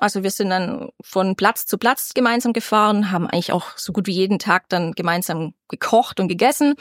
Also 0.00 0.22
wir 0.22 0.30
sind 0.30 0.50
dann 0.50 0.90
von 1.00 1.34
Platz 1.36 1.66
zu 1.66 1.76
Platz 1.76 2.14
gemeinsam 2.14 2.52
gefahren, 2.52 3.10
haben 3.10 3.26
eigentlich 3.26 3.52
auch 3.52 3.76
so 3.76 3.92
gut 3.92 4.06
wie 4.06 4.12
jeden 4.12 4.38
Tag 4.38 4.68
dann 4.68 4.92
gemeinsam 4.92 5.54
gekocht 5.68 6.20
und 6.20 6.28
gegessen. 6.28 6.74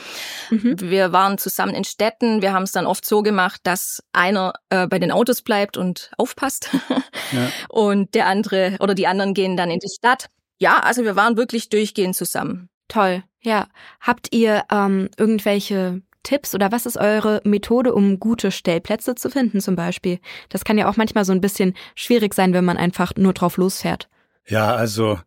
Mhm. 0.50 0.75
Wir 0.79 1.12
waren 1.12 1.38
zusammen 1.38 1.74
in 1.74 1.83
Städten. 1.83 2.41
Wir 2.41 2.53
haben 2.53 2.63
es 2.63 2.71
dann 2.71 2.86
oft 2.86 3.05
so 3.05 3.24
gemacht, 3.24 3.62
dass 3.63 4.03
einer 4.13 4.53
äh, 4.69 4.88
bei 4.88 5.00
den 5.00 5.12
Autos 5.12 5.41
bleibt 5.41 5.77
und 5.77 6.12
aufpasst 6.17 6.69
ja. 7.31 7.50
und 7.69 8.13
der 8.13 8.27
andere 8.27 8.77
oder 8.79 8.93
die 8.93 9.07
anderen 9.07 9.33
gehen 9.33 9.57
dann 9.57 9.71
in 9.71 9.79
die 9.79 9.89
Stadt. 9.89 10.29
Ja, 10.59 10.79
also 10.79 11.03
wir 11.03 11.15
waren 11.15 11.38
wirklich 11.38 11.69
durchgehend 11.69 12.15
zusammen. 12.15 12.69
Toll. 12.88 13.24
Ja. 13.41 13.67
Habt 14.00 14.33
ihr 14.33 14.63
ähm, 14.71 15.09
irgendwelche 15.17 16.01
Tipps 16.27 16.53
oder 16.53 16.74
was 16.74 16.86
ist 16.86 16.98
eure 16.98 17.41
Methode, 17.46 17.93
um 17.93 18.19
gute 18.19 18.51
Stellplätze 18.51 19.15
zu 19.15 19.29
finden 19.29 19.62
zum 19.62 19.77
Beispiel? 19.77 20.19
Das 20.50 20.65
kann 20.65 20.77
ja 20.77 20.89
auch 20.89 20.98
manchmal 20.98 21.24
so 21.24 21.31
ein 21.31 21.39
bisschen 21.39 21.74
schwierig 21.96 22.34
sein, 22.34 22.53
wenn 22.53 22.65
man 22.65 22.75
einfach 22.75 23.13
nur 23.15 23.31
drauf 23.31 23.55
losfährt. 23.55 24.10
Ja, 24.46 24.75
also 24.75 25.19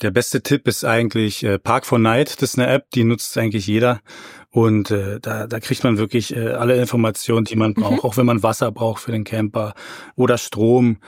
der 0.00 0.10
beste 0.10 0.42
Tipp 0.42 0.66
ist 0.66 0.82
eigentlich 0.84 1.44
äh, 1.44 1.58
Park 1.58 1.84
for 1.84 1.98
Night. 1.98 2.40
Das 2.40 2.54
ist 2.54 2.58
eine 2.58 2.68
App, 2.68 2.90
die 2.92 3.04
nutzt 3.04 3.36
eigentlich 3.36 3.66
jeder. 3.66 4.00
Und 4.50 4.90
äh, 4.90 5.20
da, 5.20 5.46
da 5.46 5.60
kriegt 5.60 5.84
man 5.84 5.98
wirklich 5.98 6.34
äh, 6.34 6.52
alle 6.52 6.80
Informationen, 6.80 7.44
die 7.44 7.56
man 7.56 7.74
braucht, 7.74 7.92
mhm. 7.92 8.00
auch 8.00 8.16
wenn 8.16 8.26
man 8.26 8.42
Wasser 8.42 8.72
braucht 8.72 9.02
für 9.02 9.12
den 9.12 9.24
Camper 9.24 9.74
oder 10.14 10.38
Strom. 10.38 11.00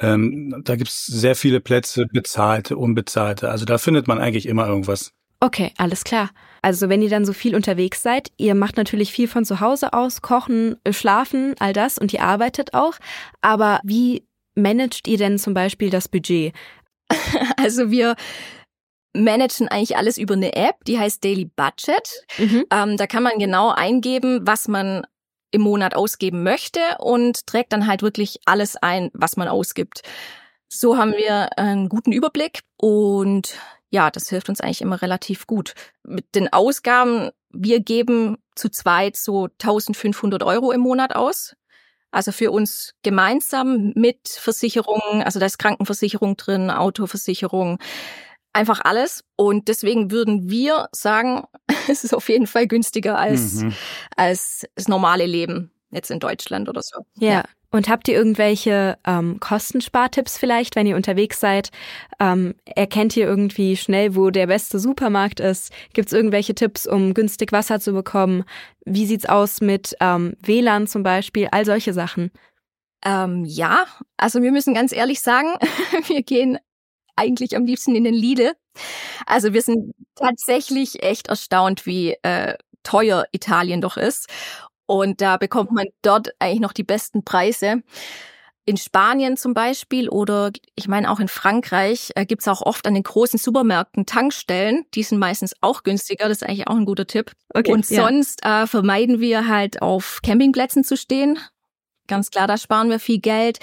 Ähm, 0.00 0.62
da 0.64 0.76
gibt's 0.76 1.04
sehr 1.04 1.36
viele 1.36 1.60
Plätze, 1.60 2.06
bezahlte, 2.10 2.78
unbezahlte. 2.78 3.50
Also 3.50 3.66
da 3.66 3.76
findet 3.76 4.08
man 4.08 4.18
eigentlich 4.18 4.46
immer 4.46 4.66
irgendwas. 4.66 5.12
Okay, 5.40 5.72
alles 5.76 6.04
klar. 6.04 6.30
Also 6.64 6.88
wenn 6.88 7.02
ihr 7.02 7.10
dann 7.10 7.26
so 7.26 7.34
viel 7.34 7.54
unterwegs 7.54 8.02
seid, 8.02 8.32
ihr 8.38 8.54
macht 8.54 8.78
natürlich 8.78 9.12
viel 9.12 9.28
von 9.28 9.44
zu 9.44 9.60
Hause 9.60 9.92
aus, 9.92 10.22
kochen, 10.22 10.76
schlafen, 10.92 11.54
all 11.58 11.74
das 11.74 11.98
und 11.98 12.10
ihr 12.14 12.22
arbeitet 12.22 12.72
auch. 12.72 12.94
Aber 13.42 13.80
wie 13.84 14.26
managt 14.54 15.06
ihr 15.06 15.18
denn 15.18 15.38
zum 15.38 15.52
Beispiel 15.52 15.90
das 15.90 16.08
Budget? 16.08 16.54
Also 17.58 17.90
wir 17.90 18.16
managen 19.12 19.68
eigentlich 19.68 19.98
alles 19.98 20.16
über 20.16 20.32
eine 20.34 20.56
App, 20.56 20.82
die 20.86 20.98
heißt 20.98 21.22
Daily 21.22 21.44
Budget. 21.44 22.24
Mhm. 22.38 22.64
Ähm, 22.70 22.96
da 22.96 23.06
kann 23.06 23.22
man 23.22 23.38
genau 23.38 23.68
eingeben, 23.68 24.46
was 24.46 24.66
man 24.66 25.06
im 25.50 25.60
Monat 25.60 25.94
ausgeben 25.94 26.44
möchte 26.44 26.80
und 26.98 27.46
trägt 27.46 27.74
dann 27.74 27.86
halt 27.86 28.00
wirklich 28.00 28.40
alles 28.46 28.76
ein, 28.76 29.10
was 29.12 29.36
man 29.36 29.48
ausgibt. 29.48 30.00
So 30.70 30.96
haben 30.96 31.12
wir 31.12 31.58
einen 31.58 31.90
guten 31.90 32.10
Überblick 32.10 32.60
und 32.78 33.54
ja, 33.94 34.10
das 34.10 34.28
hilft 34.28 34.48
uns 34.48 34.60
eigentlich 34.60 34.82
immer 34.82 35.00
relativ 35.00 35.46
gut. 35.46 35.74
Mit 36.02 36.34
den 36.34 36.52
Ausgaben, 36.52 37.30
wir 37.50 37.78
geben 37.78 38.38
zu 38.56 38.68
zweit 38.68 39.16
so 39.16 39.44
1500 39.44 40.42
Euro 40.42 40.72
im 40.72 40.80
Monat 40.80 41.14
aus. 41.14 41.54
Also 42.10 42.32
für 42.32 42.50
uns 42.50 42.94
gemeinsam 43.04 43.92
mit 43.94 44.28
Versicherungen, 44.28 45.22
also 45.22 45.38
da 45.38 45.46
ist 45.46 45.58
Krankenversicherung 45.58 46.36
drin, 46.36 46.70
Autoversicherung, 46.70 47.78
einfach 48.52 48.80
alles. 48.82 49.22
Und 49.36 49.68
deswegen 49.68 50.10
würden 50.10 50.50
wir 50.50 50.88
sagen, 50.90 51.44
es 51.88 52.02
ist 52.02 52.14
auf 52.14 52.28
jeden 52.28 52.48
Fall 52.48 52.66
günstiger 52.66 53.16
als, 53.16 53.62
mhm. 53.62 53.74
als 54.16 54.66
das 54.74 54.88
normale 54.88 55.26
Leben 55.26 55.70
jetzt 55.94 56.10
in 56.10 56.20
Deutschland 56.20 56.68
oder 56.68 56.82
so. 56.82 57.04
Ja. 57.18 57.32
ja. 57.32 57.44
Und 57.70 57.88
habt 57.88 58.06
ihr 58.06 58.14
irgendwelche 58.14 58.98
ähm, 59.04 59.40
Kostenspartipps 59.40 60.38
vielleicht, 60.38 60.76
wenn 60.76 60.86
ihr 60.86 60.94
unterwegs 60.94 61.40
seid? 61.40 61.70
Ähm, 62.20 62.54
erkennt 62.66 63.16
ihr 63.16 63.26
irgendwie 63.26 63.76
schnell, 63.76 64.14
wo 64.14 64.30
der 64.30 64.46
beste 64.46 64.78
Supermarkt 64.78 65.40
ist? 65.40 65.72
Gibt 65.92 66.06
es 66.06 66.12
irgendwelche 66.12 66.54
Tipps, 66.54 66.86
um 66.86 67.14
günstig 67.14 67.50
Wasser 67.50 67.80
zu 67.80 67.92
bekommen? 67.92 68.44
Wie 68.84 69.06
sieht's 69.06 69.26
aus 69.26 69.60
mit 69.60 69.96
ähm, 69.98 70.36
WLAN 70.40 70.86
zum 70.86 71.02
Beispiel? 71.02 71.48
All 71.50 71.64
solche 71.64 71.92
Sachen. 71.92 72.30
Ähm, 73.04 73.44
ja, 73.44 73.86
also 74.16 74.40
wir 74.40 74.52
müssen 74.52 74.74
ganz 74.74 74.92
ehrlich 74.92 75.20
sagen, 75.20 75.48
wir 76.06 76.22
gehen 76.22 76.58
eigentlich 77.16 77.56
am 77.56 77.66
liebsten 77.66 77.96
in 77.96 78.04
den 78.04 78.14
Lidl. 78.14 78.52
Also 79.26 79.52
wir 79.52 79.62
sind 79.62 79.94
tatsächlich 80.14 81.02
echt 81.02 81.26
erstaunt, 81.26 81.86
wie 81.86 82.14
äh, 82.22 82.56
teuer 82.82 83.26
Italien 83.32 83.80
doch 83.80 83.96
ist. 83.96 84.28
Und 84.86 85.20
da 85.20 85.36
bekommt 85.36 85.72
man 85.72 85.86
dort 86.02 86.30
eigentlich 86.38 86.60
noch 86.60 86.72
die 86.72 86.84
besten 86.84 87.24
Preise. 87.24 87.82
In 88.66 88.78
Spanien 88.78 89.36
zum 89.36 89.52
Beispiel 89.52 90.08
oder 90.08 90.50
ich 90.74 90.88
meine 90.88 91.10
auch 91.10 91.20
in 91.20 91.28
Frankreich 91.28 92.12
äh, 92.14 92.24
gibt's 92.24 92.48
auch 92.48 92.62
oft 92.62 92.86
an 92.86 92.94
den 92.94 93.02
großen 93.02 93.38
Supermärkten 93.38 94.06
Tankstellen. 94.06 94.86
Die 94.94 95.02
sind 95.02 95.18
meistens 95.18 95.54
auch 95.60 95.82
günstiger. 95.82 96.28
Das 96.28 96.38
ist 96.38 96.48
eigentlich 96.48 96.66
auch 96.68 96.76
ein 96.76 96.86
guter 96.86 97.06
Tipp. 97.06 97.32
Okay, 97.50 97.72
Und 97.72 97.88
ja. 97.90 98.02
sonst 98.02 98.44
äh, 98.44 98.66
vermeiden 98.66 99.20
wir 99.20 99.48
halt 99.48 99.82
auf 99.82 100.20
Campingplätzen 100.22 100.82
zu 100.82 100.96
stehen. 100.96 101.38
Ganz 102.06 102.30
klar, 102.30 102.46
da 102.46 102.56
sparen 102.56 102.88
wir 102.88 103.00
viel 103.00 103.20
Geld. 103.20 103.58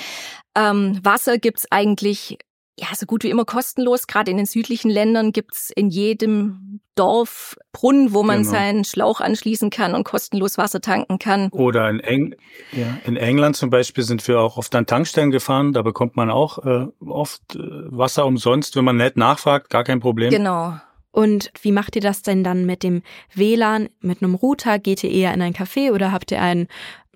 Ähm, 0.56 1.00
Wasser 1.04 1.40
gibt's 1.40 1.66
eigentlich 1.72 2.38
ja, 2.82 2.88
so 2.96 3.06
gut 3.06 3.24
wie 3.24 3.30
immer 3.30 3.46
kostenlos. 3.46 4.08
Gerade 4.08 4.32
in 4.32 4.38
den 4.38 4.48
südlichen 4.48 4.90
Ländern 4.90 5.32
gibt's 5.32 5.72
in 5.76 5.90
jedem 5.90 6.82
Dorf 6.96 7.56
Brunnen, 7.72 8.12
wo 8.12 8.24
man 8.24 8.40
genau. 8.40 8.52
seinen 8.52 8.84
Schlauch 8.86 9.22
anschließen 9.22 9.70
kann 9.70 9.94
und 9.94 10.04
kostenlos 10.04 10.58
Wasser 10.58 10.82
tanken 10.82 11.20
kann. 11.20 11.50
Oder 11.52 11.90
in, 11.90 12.00
Eng 12.00 12.36
ja, 12.72 12.98
in 13.06 13.18
England 13.18 13.56
zum 13.56 13.70
Beispiel 13.70 14.04
sind 14.04 14.28
wir 14.28 14.40
auch 14.40 14.58
oft 14.58 14.74
an 14.74 14.88
Tankstellen 14.88 15.30
gefahren. 15.30 15.74
Da 15.74 15.84
bekommt 15.84 16.16
man 16.16 16.32
auch 16.32 16.58
äh, 16.66 16.88
oft 17.06 17.56
äh, 17.56 17.60
Wasser 17.60 18.26
umsonst, 18.26 18.76
wenn 18.76 18.86
man 18.86 18.98
nett 18.98 19.16
nachfragt, 19.16 19.70
gar 19.70 19.84
kein 19.84 20.00
Problem. 20.00 20.32
Genau. 20.32 20.76
Und 21.12 21.52
wie 21.62 21.72
macht 21.72 21.96
ihr 21.96 22.02
das 22.02 22.24
denn 22.24 22.44
dann 22.44 22.66
mit 22.66 22.84
dem 22.84 23.04
WLAN, 23.34 23.90
mit 24.00 24.24
einem 24.24 24.34
Router? 24.34 24.80
Geht 24.80 25.04
ihr 25.04 25.12
eher 25.12 25.34
in 25.34 25.42
ein 25.42 25.54
Café 25.54 25.92
oder 25.92 26.12
habt 26.12 26.32
ihr 26.32 26.42
einen 26.42 26.68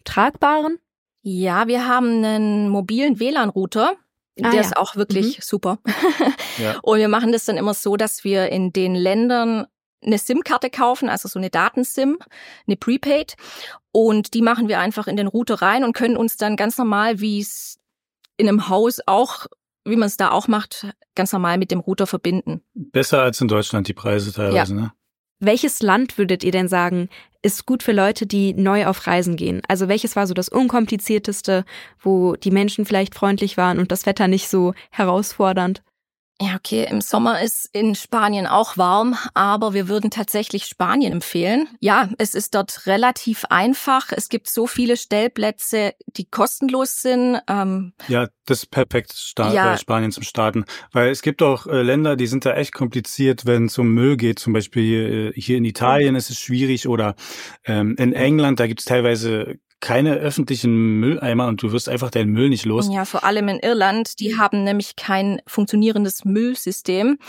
tragbaren? 0.03 0.77
Ja, 1.21 1.67
wir 1.67 1.87
haben 1.87 2.23
einen 2.23 2.69
mobilen 2.69 3.19
WLAN-Router. 3.19 3.93
Ah, 4.41 4.49
der 4.49 4.59
ja. 4.59 4.61
ist 4.61 4.77
auch 4.77 4.95
wirklich 4.95 5.37
mhm. 5.37 5.41
super. 5.41 5.79
ja. 6.57 6.77
Und 6.81 6.99
wir 6.99 7.07
machen 7.07 7.31
das 7.31 7.45
dann 7.45 7.57
immer 7.57 7.73
so, 7.73 7.95
dass 7.95 8.23
wir 8.23 8.49
in 8.49 8.73
den 8.73 8.95
Ländern 8.95 9.65
eine 10.03 10.17
SIM-Karte 10.17 10.69
kaufen, 10.69 11.09
also 11.09 11.27
so 11.27 11.39
eine 11.39 11.49
Datensim, 11.49 12.17
eine 12.67 12.75
Prepaid. 12.75 13.35
Und 13.91 14.33
die 14.33 14.41
machen 14.41 14.67
wir 14.67 14.79
einfach 14.79 15.07
in 15.07 15.15
den 15.15 15.27
Router 15.27 15.61
rein 15.61 15.83
und 15.83 15.93
können 15.93 16.17
uns 16.17 16.37
dann 16.37 16.57
ganz 16.57 16.77
normal, 16.77 17.21
wie 17.21 17.39
es 17.39 17.79
in 18.37 18.47
einem 18.47 18.69
Haus 18.69 18.99
auch, 19.05 19.47
wie 19.85 19.95
man 19.95 20.07
es 20.07 20.17
da 20.17 20.31
auch 20.31 20.47
macht, 20.47 20.87
ganz 21.15 21.31
normal 21.31 21.57
mit 21.57 21.71
dem 21.71 21.79
Router 21.79 22.07
verbinden. 22.07 22.61
Besser 22.73 23.21
als 23.21 23.39
in 23.39 23.47
Deutschland 23.47 23.87
die 23.87 23.93
Preise 23.93 24.33
teilweise, 24.33 24.75
ja. 24.75 24.81
ne? 24.81 24.91
Welches 25.39 25.81
Land 25.81 26.17
würdet 26.17 26.43
ihr 26.43 26.51
denn 26.51 26.67
sagen, 26.67 27.09
ist 27.41 27.65
gut 27.65 27.83
für 27.83 27.91
Leute, 27.91 28.25
die 28.25 28.53
neu 28.53 28.87
auf 28.87 29.05
Reisen 29.05 29.35
gehen? 29.35 29.61
Also 29.67 29.87
welches 29.87 30.15
war 30.15 30.27
so 30.27 30.33
das 30.33 30.49
unkomplizierteste, 30.49 31.65
wo 31.99 32.35
die 32.35 32.51
Menschen 32.51 32.85
vielleicht 32.85 33.13
freundlich 33.15 33.57
waren 33.57 33.77
und 33.77 33.91
das 33.91 34.05
Wetter 34.05 34.27
nicht 34.27 34.47
so 34.49 34.73
herausfordernd? 34.91 35.83
Ja, 36.41 36.55
okay, 36.55 36.85
im 36.89 36.99
Sommer 36.99 37.41
ist 37.41 37.69
in 37.71 37.95
Spanien 37.95 38.45
auch 38.45 38.75
warm, 38.75 39.15
aber 39.33 39.73
wir 39.73 39.87
würden 39.87 40.11
tatsächlich 40.11 40.65
Spanien 40.65 41.13
empfehlen. 41.13 41.69
Ja, 41.79 42.09
es 42.17 42.35
ist 42.35 42.55
dort 42.55 42.87
relativ 42.87 43.45
einfach. 43.49 44.11
Es 44.11 44.27
gibt 44.27 44.49
so 44.49 44.67
viele 44.67 44.97
Stellplätze, 44.97 45.93
die 46.07 46.25
kostenlos 46.25 47.01
sind. 47.01 47.39
Ähm, 47.47 47.93
ja, 48.09 48.27
das 48.45 48.63
ist 48.63 48.71
perfekt 48.71 49.13
Start, 49.13 49.53
ja. 49.53 49.75
Äh, 49.75 49.77
Spanien 49.77 50.11
zum 50.11 50.23
Starten, 50.23 50.65
weil 50.91 51.09
es 51.09 51.21
gibt 51.21 51.41
auch 51.41 51.67
äh, 51.67 51.81
Länder, 51.81 52.17
die 52.17 52.27
sind 52.27 52.45
da 52.45 52.53
echt 52.53 52.73
kompliziert, 52.73 53.45
wenn 53.45 53.67
es 53.67 53.77
um 53.77 53.93
Müll 53.93 54.17
geht. 54.17 54.37
Zum 54.37 54.51
Beispiel 54.51 55.33
äh, 55.33 55.39
hier 55.39 55.57
in 55.57 55.63
Italien 55.63 56.15
ist 56.15 56.29
es 56.29 56.37
schwierig 56.37 56.89
oder 56.89 57.15
ähm, 57.63 57.95
in 57.97 58.11
England, 58.11 58.59
da 58.59 58.67
gibt 58.67 58.81
es 58.81 58.85
teilweise 58.85 59.57
keine 59.85 60.15
öffentlichen 60.15 60.99
Mülleimer 60.99 61.45
und 61.45 61.61
du 61.61 61.71
wirst 61.71 61.89
einfach 61.89 62.09
deinen 62.09 62.31
Müll 62.31 62.49
nicht 62.49 62.65
los. 62.65 62.89
Ja, 62.91 63.05
vor 63.05 63.23
allem 63.23 63.47
in 63.49 63.59
Irland, 63.59 64.19
die 64.19 64.35
haben 64.35 64.63
nämlich 64.63 64.95
kein 64.95 65.43
funktionierendes 65.45 66.25
Müllsystem. 66.25 67.19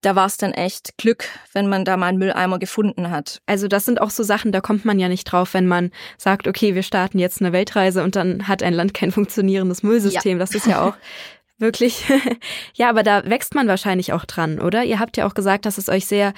Da 0.00 0.16
war 0.16 0.26
es 0.26 0.36
dann 0.36 0.50
echt 0.50 0.98
Glück, 0.98 1.28
wenn 1.52 1.68
man 1.68 1.84
da 1.84 1.96
mal 1.96 2.06
einen 2.06 2.18
Mülleimer 2.18 2.58
gefunden 2.58 3.10
hat. 3.10 3.40
Also 3.46 3.68
das 3.68 3.84
sind 3.84 4.00
auch 4.00 4.10
so 4.10 4.24
Sachen, 4.24 4.50
da 4.50 4.60
kommt 4.60 4.84
man 4.84 4.98
ja 4.98 5.08
nicht 5.08 5.22
drauf, 5.22 5.54
wenn 5.54 5.68
man 5.68 5.92
sagt, 6.18 6.48
okay, 6.48 6.74
wir 6.74 6.82
starten 6.82 7.20
jetzt 7.20 7.40
eine 7.40 7.52
Weltreise 7.52 8.02
und 8.02 8.16
dann 8.16 8.48
hat 8.48 8.64
ein 8.64 8.74
Land 8.74 8.92
kein 8.92 9.12
funktionierendes 9.12 9.84
Müllsystem. 9.84 10.38
Ja. 10.38 10.40
Das 10.40 10.52
ist 10.52 10.66
ja 10.66 10.82
auch 10.82 10.94
wirklich, 11.58 12.06
ja, 12.74 12.88
aber 12.88 13.04
da 13.04 13.22
wächst 13.30 13.54
man 13.54 13.68
wahrscheinlich 13.68 14.12
auch 14.12 14.24
dran, 14.24 14.58
oder? 14.58 14.82
Ihr 14.82 14.98
habt 14.98 15.16
ja 15.16 15.28
auch 15.28 15.34
gesagt, 15.34 15.64
dass 15.64 15.78
es 15.78 15.88
euch 15.88 16.06
sehr 16.06 16.32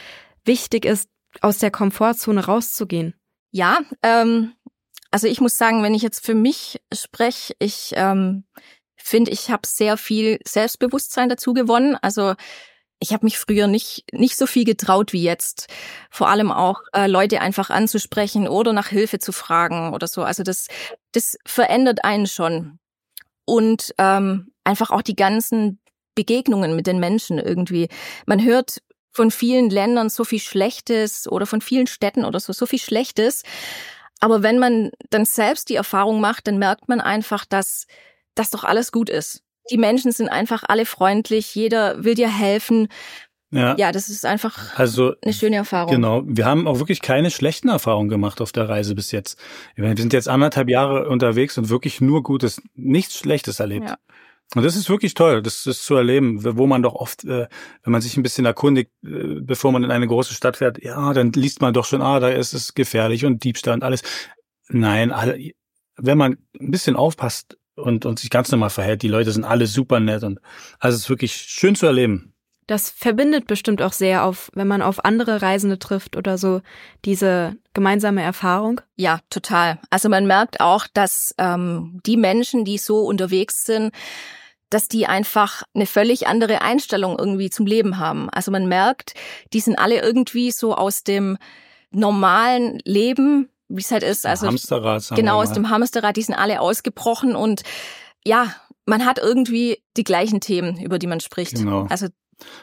wichtig 0.44 0.84
ist, 0.84 1.08
aus 1.40 1.56
der 1.56 1.70
Komfortzone 1.70 2.44
rauszugehen. 2.44 3.14
Ja, 3.52 3.78
ähm, 4.02 4.52
also 5.12 5.28
ich 5.28 5.40
muss 5.40 5.56
sagen, 5.56 5.82
wenn 5.82 5.94
ich 5.94 6.02
jetzt 6.02 6.24
für 6.24 6.34
mich 6.34 6.80
spreche, 6.92 7.54
ich 7.58 7.92
ähm, 7.94 8.44
finde, 8.96 9.30
ich 9.30 9.50
habe 9.50 9.66
sehr 9.66 9.96
viel 9.96 10.40
Selbstbewusstsein 10.44 11.28
dazu 11.28 11.52
gewonnen. 11.52 11.96
Also 12.00 12.34
ich 12.98 13.12
habe 13.12 13.26
mich 13.26 13.38
früher 13.38 13.66
nicht 13.66 14.04
nicht 14.12 14.36
so 14.36 14.46
viel 14.46 14.64
getraut 14.64 15.12
wie 15.12 15.22
jetzt. 15.22 15.66
Vor 16.10 16.28
allem 16.28 16.50
auch 16.50 16.80
äh, 16.94 17.08
Leute 17.08 17.40
einfach 17.40 17.68
anzusprechen 17.68 18.48
oder 18.48 18.72
nach 18.72 18.88
Hilfe 18.88 19.18
zu 19.18 19.32
fragen 19.32 19.92
oder 19.92 20.06
so. 20.06 20.22
Also 20.22 20.42
das 20.44 20.68
das 21.12 21.36
verändert 21.44 22.04
einen 22.04 22.26
schon 22.26 22.78
und 23.44 23.94
ähm, 23.98 24.52
einfach 24.64 24.90
auch 24.90 25.02
die 25.02 25.16
ganzen 25.16 25.78
Begegnungen 26.14 26.76
mit 26.76 26.86
den 26.86 27.00
Menschen 27.00 27.38
irgendwie. 27.38 27.88
Man 28.26 28.42
hört 28.42 28.78
von 29.10 29.30
vielen 29.30 29.68
Ländern 29.68 30.08
so 30.08 30.24
viel 30.24 30.40
Schlechtes 30.40 31.30
oder 31.30 31.44
von 31.44 31.60
vielen 31.60 31.86
Städten 31.86 32.24
oder 32.24 32.40
so 32.40 32.52
so 32.54 32.64
viel 32.66 32.78
Schlechtes. 32.78 33.42
Aber 34.22 34.44
wenn 34.44 34.60
man 34.60 34.92
dann 35.10 35.24
selbst 35.24 35.68
die 35.68 35.74
Erfahrung 35.74 36.20
macht, 36.20 36.46
dann 36.46 36.56
merkt 36.56 36.88
man 36.88 37.00
einfach, 37.00 37.44
dass 37.44 37.88
das 38.36 38.50
doch 38.50 38.62
alles 38.62 38.92
gut 38.92 39.10
ist. 39.10 39.42
Die 39.68 39.78
Menschen 39.78 40.12
sind 40.12 40.28
einfach 40.28 40.62
alle 40.68 40.86
freundlich, 40.86 41.56
jeder 41.56 42.04
will 42.04 42.14
dir 42.14 42.30
helfen. 42.30 42.86
Ja. 43.50 43.74
ja, 43.76 43.90
das 43.90 44.08
ist 44.08 44.24
einfach 44.24 44.78
also, 44.78 45.14
eine 45.22 45.34
schöne 45.34 45.56
Erfahrung. 45.56 45.92
Genau. 45.92 46.22
Wir 46.24 46.46
haben 46.46 46.68
auch 46.68 46.78
wirklich 46.78 47.02
keine 47.02 47.32
schlechten 47.32 47.68
Erfahrungen 47.68 48.08
gemacht 48.08 48.40
auf 48.40 48.52
der 48.52 48.68
Reise 48.68 48.94
bis 48.94 49.10
jetzt. 49.10 49.38
Wir 49.74 49.94
sind 49.96 50.12
jetzt 50.12 50.28
anderthalb 50.28 50.70
Jahre 50.70 51.08
unterwegs 51.08 51.58
und 51.58 51.68
wirklich 51.68 52.00
nur 52.00 52.22
Gutes, 52.22 52.62
nichts 52.74 53.18
Schlechtes 53.18 53.58
erlebt. 53.58 53.90
Ja. 53.90 53.96
Und 54.54 54.64
das 54.64 54.76
ist 54.76 54.90
wirklich 54.90 55.14
toll, 55.14 55.42
das, 55.42 55.64
das 55.64 55.82
zu 55.82 55.94
erleben, 55.94 56.44
wo 56.44 56.66
man 56.66 56.82
doch 56.82 56.94
oft, 56.94 57.24
äh, 57.24 57.46
wenn 57.82 57.92
man 57.92 58.02
sich 58.02 58.16
ein 58.16 58.22
bisschen 58.22 58.44
erkundigt, 58.44 58.90
äh, 59.02 59.40
bevor 59.40 59.72
man 59.72 59.82
in 59.82 59.90
eine 59.90 60.06
große 60.06 60.34
Stadt 60.34 60.58
fährt, 60.58 60.82
ja, 60.82 61.12
dann 61.14 61.32
liest 61.32 61.62
man 61.62 61.72
doch 61.72 61.86
schon, 61.86 62.02
ah, 62.02 62.20
da 62.20 62.28
ist 62.28 62.52
es 62.52 62.74
gefährlich 62.74 63.24
und 63.24 63.44
Diebstahl 63.44 63.74
und 63.74 63.84
alles. 63.84 64.02
Nein, 64.68 65.10
alle, 65.10 65.52
wenn 65.96 66.18
man 66.18 66.36
ein 66.60 66.70
bisschen 66.70 66.96
aufpasst 66.96 67.56
und, 67.76 68.04
und 68.04 68.18
sich 68.18 68.30
ganz 68.30 68.50
normal 68.52 68.70
verhält, 68.70 69.02
die 69.02 69.08
Leute 69.08 69.32
sind 69.32 69.44
alle 69.44 69.66
super 69.66 70.00
nett 70.00 70.22
und 70.22 70.38
also 70.78 70.96
es 70.96 71.04
ist 71.04 71.10
wirklich 71.10 71.32
schön 71.34 71.74
zu 71.74 71.86
erleben. 71.86 72.34
Das 72.66 72.90
verbindet 72.90 73.46
bestimmt 73.46 73.82
auch 73.82 73.92
sehr 73.92 74.24
auf, 74.24 74.50
wenn 74.54 74.68
man 74.68 74.82
auf 74.82 75.04
andere 75.04 75.42
Reisende 75.42 75.78
trifft 75.78 76.16
oder 76.16 76.38
so, 76.38 76.60
diese 77.04 77.56
gemeinsame 77.74 78.22
Erfahrung. 78.22 78.80
Ja, 78.96 79.18
total. 79.30 79.80
Also 79.90 80.08
man 80.08 80.26
merkt 80.26 80.60
auch, 80.60 80.86
dass 80.92 81.34
ähm, 81.38 82.00
die 82.06 82.16
Menschen, 82.16 82.64
die 82.64 82.78
so 82.78 83.00
unterwegs 83.00 83.64
sind, 83.64 83.92
dass 84.72 84.88
die 84.88 85.06
einfach 85.06 85.62
eine 85.74 85.86
völlig 85.86 86.26
andere 86.26 86.62
Einstellung 86.62 87.18
irgendwie 87.18 87.50
zum 87.50 87.66
Leben 87.66 87.98
haben. 87.98 88.30
Also 88.30 88.50
man 88.50 88.66
merkt, 88.66 89.14
die 89.52 89.60
sind 89.60 89.78
alle 89.78 90.00
irgendwie 90.00 90.50
so 90.50 90.74
aus 90.74 91.04
dem 91.04 91.38
normalen 91.90 92.80
Leben, 92.84 93.50
wie 93.68 93.82
es 93.82 93.90
halt 93.90 94.02
ist. 94.02 94.24
Also 94.26 94.46
Hamsterrad. 94.46 95.10
Genau, 95.14 95.42
aus 95.42 95.52
dem 95.52 95.68
Hamsterrad, 95.68 96.16
die 96.16 96.22
sind 96.22 96.34
alle 96.34 96.60
ausgebrochen 96.60 97.36
und 97.36 97.62
ja, 98.24 98.54
man 98.86 99.04
hat 99.04 99.18
irgendwie 99.18 99.82
die 99.96 100.04
gleichen 100.04 100.40
Themen, 100.40 100.80
über 100.80 100.98
die 100.98 101.06
man 101.06 101.20
spricht. 101.20 101.56
Genau. 101.56 101.86
Also 101.88 102.08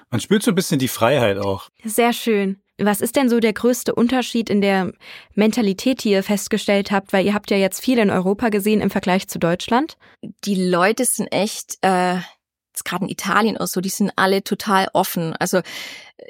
man 0.10 0.20
spürt 0.20 0.44
so 0.44 0.52
ein 0.52 0.56
bisschen 0.56 0.80
die 0.80 0.88
Freiheit 0.88 1.38
auch. 1.38 1.70
Sehr 1.84 2.14
schön. 2.14 2.62
Was 2.80 3.02
ist 3.02 3.16
denn 3.16 3.30
so 3.30 3.40
der 3.40 3.54
größte 3.54 3.94
Unterschied 3.94 4.50
in 4.50 4.62
der 4.62 4.92
Mentalität, 5.36 6.04
die 6.04 6.12
ihr 6.12 6.24
festgestellt 6.24 6.92
habt? 6.92 7.14
Weil 7.14 7.26
ihr 7.26 7.34
habt 7.34 7.52
ja 7.52 7.58
jetzt 7.58 7.82
viel 7.82 7.98
in 7.98 8.10
Europa 8.10 8.50
gesehen 8.50 8.82
im 8.82 8.90
Vergleich 8.90 9.28
zu 9.28 9.40
Deutschland. 9.40 9.98
Die 10.46 10.70
Leute 10.70 11.06
sind 11.06 11.28
echt, 11.28 11.78
äh, 11.82 12.16
jetzt 12.16 12.86
gerade 12.86 13.06
in 13.06 13.10
Italien 13.10 13.56
oder 13.56 13.68
so, 13.68 13.82
die 13.82 13.90
sind 13.90 14.12
alle 14.16 14.44
total 14.44 14.88
offen. 14.94 15.36
Also 15.38 15.62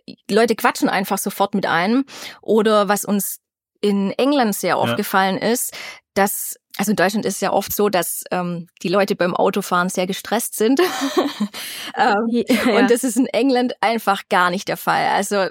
die 0.08 0.34
Leute 0.34 0.56
quatschen 0.56 0.90
einfach 0.90 1.18
sofort 1.18 1.54
mit 1.54 1.66
einem. 1.66 2.06
Oder 2.42 2.88
was 2.88 3.06
uns 3.06 3.40
in 3.82 4.12
England 4.12 4.56
sehr 4.56 4.78
aufgefallen 4.78 5.38
ja. 5.42 5.50
ist, 5.50 5.74
dass 6.14 6.56
also 6.80 6.92
in 6.92 6.96
Deutschland 6.96 7.26
ist 7.26 7.36
es 7.36 7.42
ja 7.42 7.52
oft 7.52 7.74
so, 7.74 7.90
dass 7.90 8.24
ähm, 8.32 8.68
die 8.84 8.88
Leute 8.88 9.18
beim 9.18 9.36
Autofahren 9.36 9.90
sehr 9.90 10.08
gestresst 10.08 10.56
sind. 10.56 10.80
ähm, 11.98 12.16
ja. 12.30 12.80
Und 12.80 12.90
das 12.90 13.04
ist 13.04 13.18
in 13.18 13.26
England 13.26 13.74
einfach 13.82 14.24
gar 14.30 14.50
nicht 14.50 14.70
der 14.70 14.78
Fall. 14.78 15.08
Also 15.08 15.48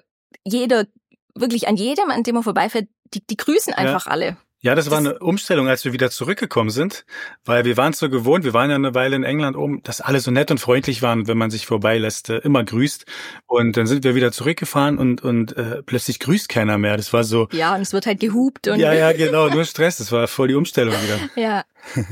jeder, 0.49 0.87
wirklich 1.35 1.69
an 1.69 1.77
jedem, 1.77 2.11
an 2.11 2.23
dem 2.23 2.35
man 2.35 2.45
vorbeifährt, 2.45 2.89
die, 3.15 3.27
die 3.27 3.37
grüßen 3.37 3.73
einfach 3.73 4.07
ja. 4.07 4.13
alle. 4.13 4.37
Ja, 4.61 4.75
das, 4.75 4.87
das 4.87 4.93
war 4.93 4.99
eine 4.99 5.21
Umstellung, 5.21 5.69
als 5.69 5.85
wir 5.85 5.93
wieder 5.93 6.11
zurückgekommen 6.11 6.71
sind, 6.71 7.05
weil 7.45 7.65
wir 7.65 7.77
waren 7.77 7.93
so 7.93 8.11
gewohnt, 8.11 8.45
wir 8.45 8.55
waren 8.55 8.71
ja 8.71 8.77
eine 8.77 8.93
Weile 8.93 9.15
in 9.15 9.23
England 9.23 9.57
oben, 9.57 9.83
dass 9.85 10.01
alle 10.01 10.19
so 10.19 10.33
nett 10.33 10.51
und 10.51 10.59
freundlich 10.59 11.01
waren, 11.01 11.29
wenn 11.29 11.39
man 11.39 11.51
sich 11.51 11.65
vorbeilässt, 11.67 12.31
äh, 12.31 12.39
immer 12.39 12.65
grüßt. 12.65 13.07
Und 13.47 13.77
dann 13.77 13.87
sind 13.87 14.03
wir 14.03 14.17
wieder 14.17 14.33
zurückgefahren 14.33 14.99
und, 14.99 15.23
und 15.23 15.57
äh, 15.57 15.83
plötzlich 15.85 16.19
grüßt 16.19 16.49
keiner 16.49 16.77
mehr. 16.77 16.97
Das 16.97 17.13
war 17.13 17.23
so. 17.23 17.47
Ja, 17.53 17.77
und 17.77 17.83
es 17.83 17.93
wird 17.93 18.07
halt 18.07 18.19
gehupt 18.19 18.67
und. 18.67 18.81
Ja, 18.81 18.93
ja, 18.93 19.13
genau, 19.17 19.49
nur 19.49 19.65
Stress. 19.65 19.99
Das 19.99 20.11
war 20.11 20.27
voll 20.27 20.49
die 20.49 20.55
Umstellung 20.55 20.95
wieder. 20.95 21.19
ja. 21.37 21.65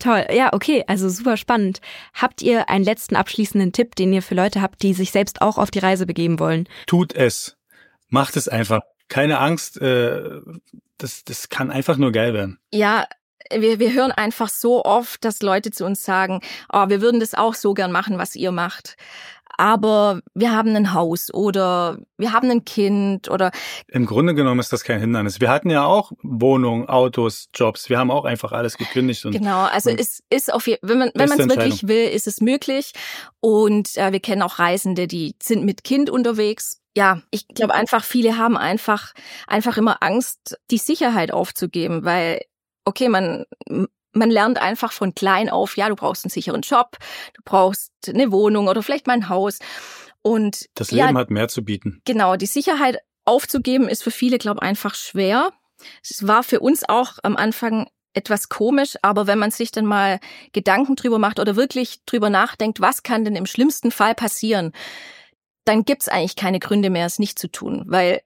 Toll, 0.00 0.26
ja, 0.30 0.52
okay, 0.52 0.84
also 0.86 1.08
super 1.08 1.38
spannend. 1.38 1.80
Habt 2.12 2.42
ihr 2.42 2.68
einen 2.68 2.84
letzten 2.84 3.16
abschließenden 3.16 3.72
Tipp, 3.72 3.94
den 3.94 4.12
ihr 4.12 4.20
für 4.20 4.34
Leute 4.34 4.60
habt, 4.60 4.82
die 4.82 4.92
sich 4.92 5.12
selbst 5.12 5.40
auch 5.40 5.56
auf 5.56 5.70
die 5.70 5.78
Reise 5.78 6.04
begeben 6.04 6.38
wollen? 6.40 6.68
Tut 6.86 7.14
es. 7.14 7.56
Macht 8.14 8.36
es 8.36 8.46
einfach. 8.46 8.80
Keine 9.08 9.40
Angst, 9.40 9.80
äh, 9.82 10.40
das, 10.98 11.24
das 11.24 11.48
kann 11.48 11.72
einfach 11.72 11.96
nur 11.96 12.12
geil 12.12 12.32
werden. 12.32 12.60
Ja, 12.72 13.06
wir, 13.52 13.80
wir 13.80 13.92
hören 13.92 14.12
einfach 14.12 14.48
so 14.48 14.84
oft, 14.84 15.24
dass 15.24 15.42
Leute 15.42 15.72
zu 15.72 15.84
uns 15.84 16.04
sagen, 16.04 16.40
oh, 16.72 16.88
wir 16.88 17.00
würden 17.00 17.18
das 17.18 17.34
auch 17.34 17.54
so 17.54 17.74
gern 17.74 17.90
machen, 17.90 18.16
was 18.16 18.36
ihr 18.36 18.52
macht. 18.52 18.96
Aber 19.56 20.20
wir 20.32 20.52
haben 20.52 20.76
ein 20.76 20.94
Haus 20.94 21.34
oder 21.34 21.98
wir 22.16 22.32
haben 22.32 22.50
ein 22.50 22.64
Kind 22.64 23.28
oder. 23.28 23.50
Im 23.88 24.06
Grunde 24.06 24.34
genommen 24.34 24.60
ist 24.60 24.72
das 24.72 24.84
kein 24.84 25.00
Hindernis. 25.00 25.40
Wir 25.40 25.48
hatten 25.48 25.70
ja 25.70 25.84
auch 25.84 26.12
Wohnungen, 26.22 26.88
Autos, 26.88 27.48
Jobs. 27.52 27.90
Wir 27.90 27.98
haben 27.98 28.12
auch 28.12 28.24
einfach 28.24 28.52
alles 28.52 28.78
gekündigt. 28.78 29.24
Und, 29.24 29.32
genau, 29.32 29.64
also 29.64 29.90
und 29.90 30.00
es 30.00 30.22
ist 30.30 30.52
auf 30.52 30.68
jeden 30.68 30.88
wenn 30.88 30.98
man 30.98 31.10
wenn 31.14 31.28
man 31.28 31.40
es 31.40 31.48
wirklich 31.48 31.88
will, 31.88 32.08
ist 32.08 32.28
es 32.28 32.40
möglich. 32.40 32.92
Und 33.40 33.96
äh, 33.96 34.12
wir 34.12 34.20
kennen 34.20 34.42
auch 34.42 34.60
Reisende, 34.60 35.08
die 35.08 35.34
sind 35.42 35.64
mit 35.64 35.82
Kind 35.82 36.10
unterwegs 36.10 36.80
ja, 36.96 37.20
ich 37.30 37.48
glaube 37.48 37.74
einfach, 37.74 38.04
viele 38.04 38.38
haben 38.38 38.56
einfach, 38.56 39.14
einfach 39.46 39.76
immer 39.76 40.02
Angst, 40.02 40.56
die 40.70 40.78
Sicherheit 40.78 41.32
aufzugeben, 41.32 42.04
weil, 42.04 42.40
okay, 42.84 43.08
man, 43.08 43.44
man 44.12 44.30
lernt 44.30 44.58
einfach 44.58 44.92
von 44.92 45.14
klein 45.14 45.50
auf, 45.50 45.76
ja, 45.76 45.88
du 45.88 45.96
brauchst 45.96 46.24
einen 46.24 46.30
sicheren 46.30 46.62
Job, 46.62 46.96
du 47.34 47.42
brauchst 47.44 47.92
eine 48.06 48.30
Wohnung 48.30 48.68
oder 48.68 48.82
vielleicht 48.82 49.06
mal 49.06 49.14
ein 49.14 49.28
Haus. 49.28 49.58
Und 50.22 50.66
das 50.74 50.90
Leben 50.90 51.08
ja, 51.08 51.14
hat 51.14 51.30
mehr 51.30 51.48
zu 51.48 51.64
bieten. 51.64 52.00
Genau, 52.04 52.36
die 52.36 52.46
Sicherheit 52.46 52.98
aufzugeben 53.24 53.88
ist 53.88 54.02
für 54.02 54.10
viele, 54.10 54.38
glaube 54.38 54.60
ich, 54.62 54.68
einfach 54.68 54.94
schwer. 54.94 55.52
Es 56.02 56.26
war 56.26 56.42
für 56.42 56.60
uns 56.60 56.88
auch 56.88 57.18
am 57.22 57.36
Anfang 57.36 57.88
etwas 58.14 58.48
komisch, 58.48 58.94
aber 59.02 59.26
wenn 59.26 59.40
man 59.40 59.50
sich 59.50 59.72
dann 59.72 59.86
mal 59.86 60.20
Gedanken 60.52 60.94
drüber 60.94 61.18
macht 61.18 61.40
oder 61.40 61.56
wirklich 61.56 62.04
drüber 62.06 62.30
nachdenkt, 62.30 62.80
was 62.80 63.02
kann 63.02 63.24
denn 63.24 63.34
im 63.34 63.44
schlimmsten 63.44 63.90
Fall 63.90 64.14
passieren, 64.14 64.72
dann 65.64 65.84
gibt's 65.84 66.08
eigentlich 66.08 66.36
keine 66.36 66.60
Gründe 66.60 66.90
mehr, 66.90 67.06
es 67.06 67.18
nicht 67.18 67.38
zu 67.38 67.48
tun. 67.48 67.84
Weil 67.86 68.22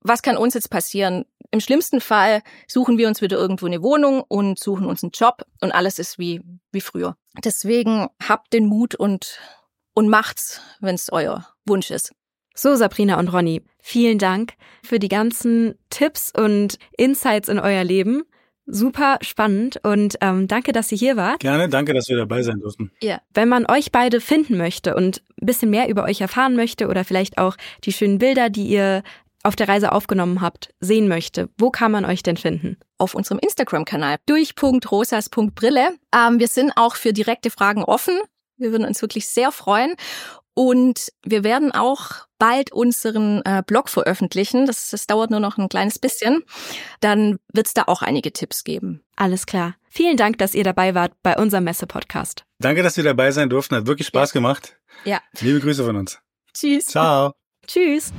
was 0.00 0.22
kann 0.22 0.36
uns 0.36 0.54
jetzt 0.54 0.70
passieren? 0.70 1.24
Im 1.50 1.60
schlimmsten 1.60 2.00
Fall 2.00 2.42
suchen 2.66 2.98
wir 2.98 3.08
uns 3.08 3.22
wieder 3.22 3.36
irgendwo 3.36 3.66
eine 3.66 3.82
Wohnung 3.82 4.22
und 4.26 4.58
suchen 4.58 4.86
uns 4.86 5.02
einen 5.02 5.12
Job 5.12 5.46
und 5.60 5.72
alles 5.72 5.98
ist 5.98 6.18
wie, 6.18 6.42
wie 6.72 6.80
früher. 6.80 7.16
Deswegen 7.42 8.08
habt 8.22 8.52
den 8.52 8.66
Mut 8.66 8.94
und, 8.94 9.38
und 9.94 10.08
macht's, 10.08 10.60
wenn's 10.80 11.10
euer 11.10 11.48
Wunsch 11.64 11.90
ist. 11.90 12.12
So, 12.54 12.76
Sabrina 12.76 13.18
und 13.18 13.28
Ronny, 13.28 13.62
vielen 13.80 14.18
Dank 14.18 14.54
für 14.82 14.98
die 14.98 15.08
ganzen 15.08 15.74
Tipps 15.90 16.32
und 16.36 16.78
Insights 16.96 17.48
in 17.48 17.58
euer 17.58 17.82
Leben. 17.82 18.22
Super 18.66 19.18
spannend 19.20 19.78
und 19.82 20.16
ähm, 20.22 20.48
danke, 20.48 20.72
dass 20.72 20.90
ihr 20.90 20.96
hier 20.96 21.16
wart. 21.16 21.40
Gerne, 21.40 21.68
danke, 21.68 21.92
dass 21.92 22.08
wir 22.08 22.16
dabei 22.16 22.42
sein 22.42 22.60
durften. 22.60 22.90
Ja. 23.02 23.20
Wenn 23.34 23.48
man 23.48 23.66
euch 23.66 23.92
beide 23.92 24.20
finden 24.20 24.56
möchte 24.56 24.94
und 24.94 25.22
ein 25.40 25.46
bisschen 25.46 25.70
mehr 25.70 25.88
über 25.88 26.04
euch 26.04 26.22
erfahren 26.22 26.56
möchte 26.56 26.88
oder 26.88 27.04
vielleicht 27.04 27.36
auch 27.36 27.56
die 27.84 27.92
schönen 27.92 28.18
Bilder, 28.18 28.48
die 28.48 28.66
ihr 28.66 29.02
auf 29.42 29.54
der 29.54 29.68
Reise 29.68 29.92
aufgenommen 29.92 30.40
habt, 30.40 30.74
sehen 30.80 31.06
möchte, 31.08 31.50
wo 31.58 31.70
kann 31.70 31.92
man 31.92 32.06
euch 32.06 32.22
denn 32.22 32.38
finden? 32.38 32.78
Auf 32.96 33.14
unserem 33.14 33.38
Instagram-Kanal 33.38 34.16
durch.rosas.brille. 34.26 35.90
Ähm, 36.14 36.40
wir 36.40 36.48
sind 36.48 36.72
auch 36.76 36.96
für 36.96 37.12
direkte 37.12 37.50
Fragen 37.50 37.84
offen. 37.84 38.18
Wir 38.56 38.72
würden 38.72 38.86
uns 38.86 39.02
wirklich 39.02 39.28
sehr 39.28 39.52
freuen. 39.52 39.94
Und 40.54 41.12
wir 41.24 41.42
werden 41.42 41.72
auch 41.72 42.26
bald 42.38 42.72
unseren 42.72 43.42
äh, 43.44 43.62
Blog 43.66 43.88
veröffentlichen. 43.88 44.66
Das, 44.66 44.90
das 44.90 45.06
dauert 45.06 45.30
nur 45.30 45.40
noch 45.40 45.58
ein 45.58 45.68
kleines 45.68 45.98
bisschen. 45.98 46.42
Dann 47.00 47.38
wird 47.52 47.66
es 47.66 47.74
da 47.74 47.84
auch 47.86 48.02
einige 48.02 48.32
Tipps 48.32 48.64
geben. 48.64 49.02
Alles 49.16 49.46
klar. 49.46 49.74
Vielen 49.90 50.16
Dank, 50.16 50.38
dass 50.38 50.54
ihr 50.54 50.64
dabei 50.64 50.94
wart 50.94 51.12
bei 51.22 51.36
unserem 51.36 51.64
Messe-Podcast. 51.64 52.44
Danke, 52.58 52.82
dass 52.82 52.96
wir 52.96 53.04
dabei 53.04 53.30
sein 53.30 53.50
durften. 53.50 53.76
Hat 53.76 53.86
wirklich 53.86 54.08
Spaß 54.08 54.30
ja. 54.30 54.34
gemacht. 54.34 54.76
Ja. 55.04 55.20
Liebe 55.40 55.60
Grüße 55.60 55.84
von 55.84 55.96
uns. 55.96 56.20
Tschüss. 56.52 56.86
Ciao. 56.86 57.32
Tschüss. 57.66 58.12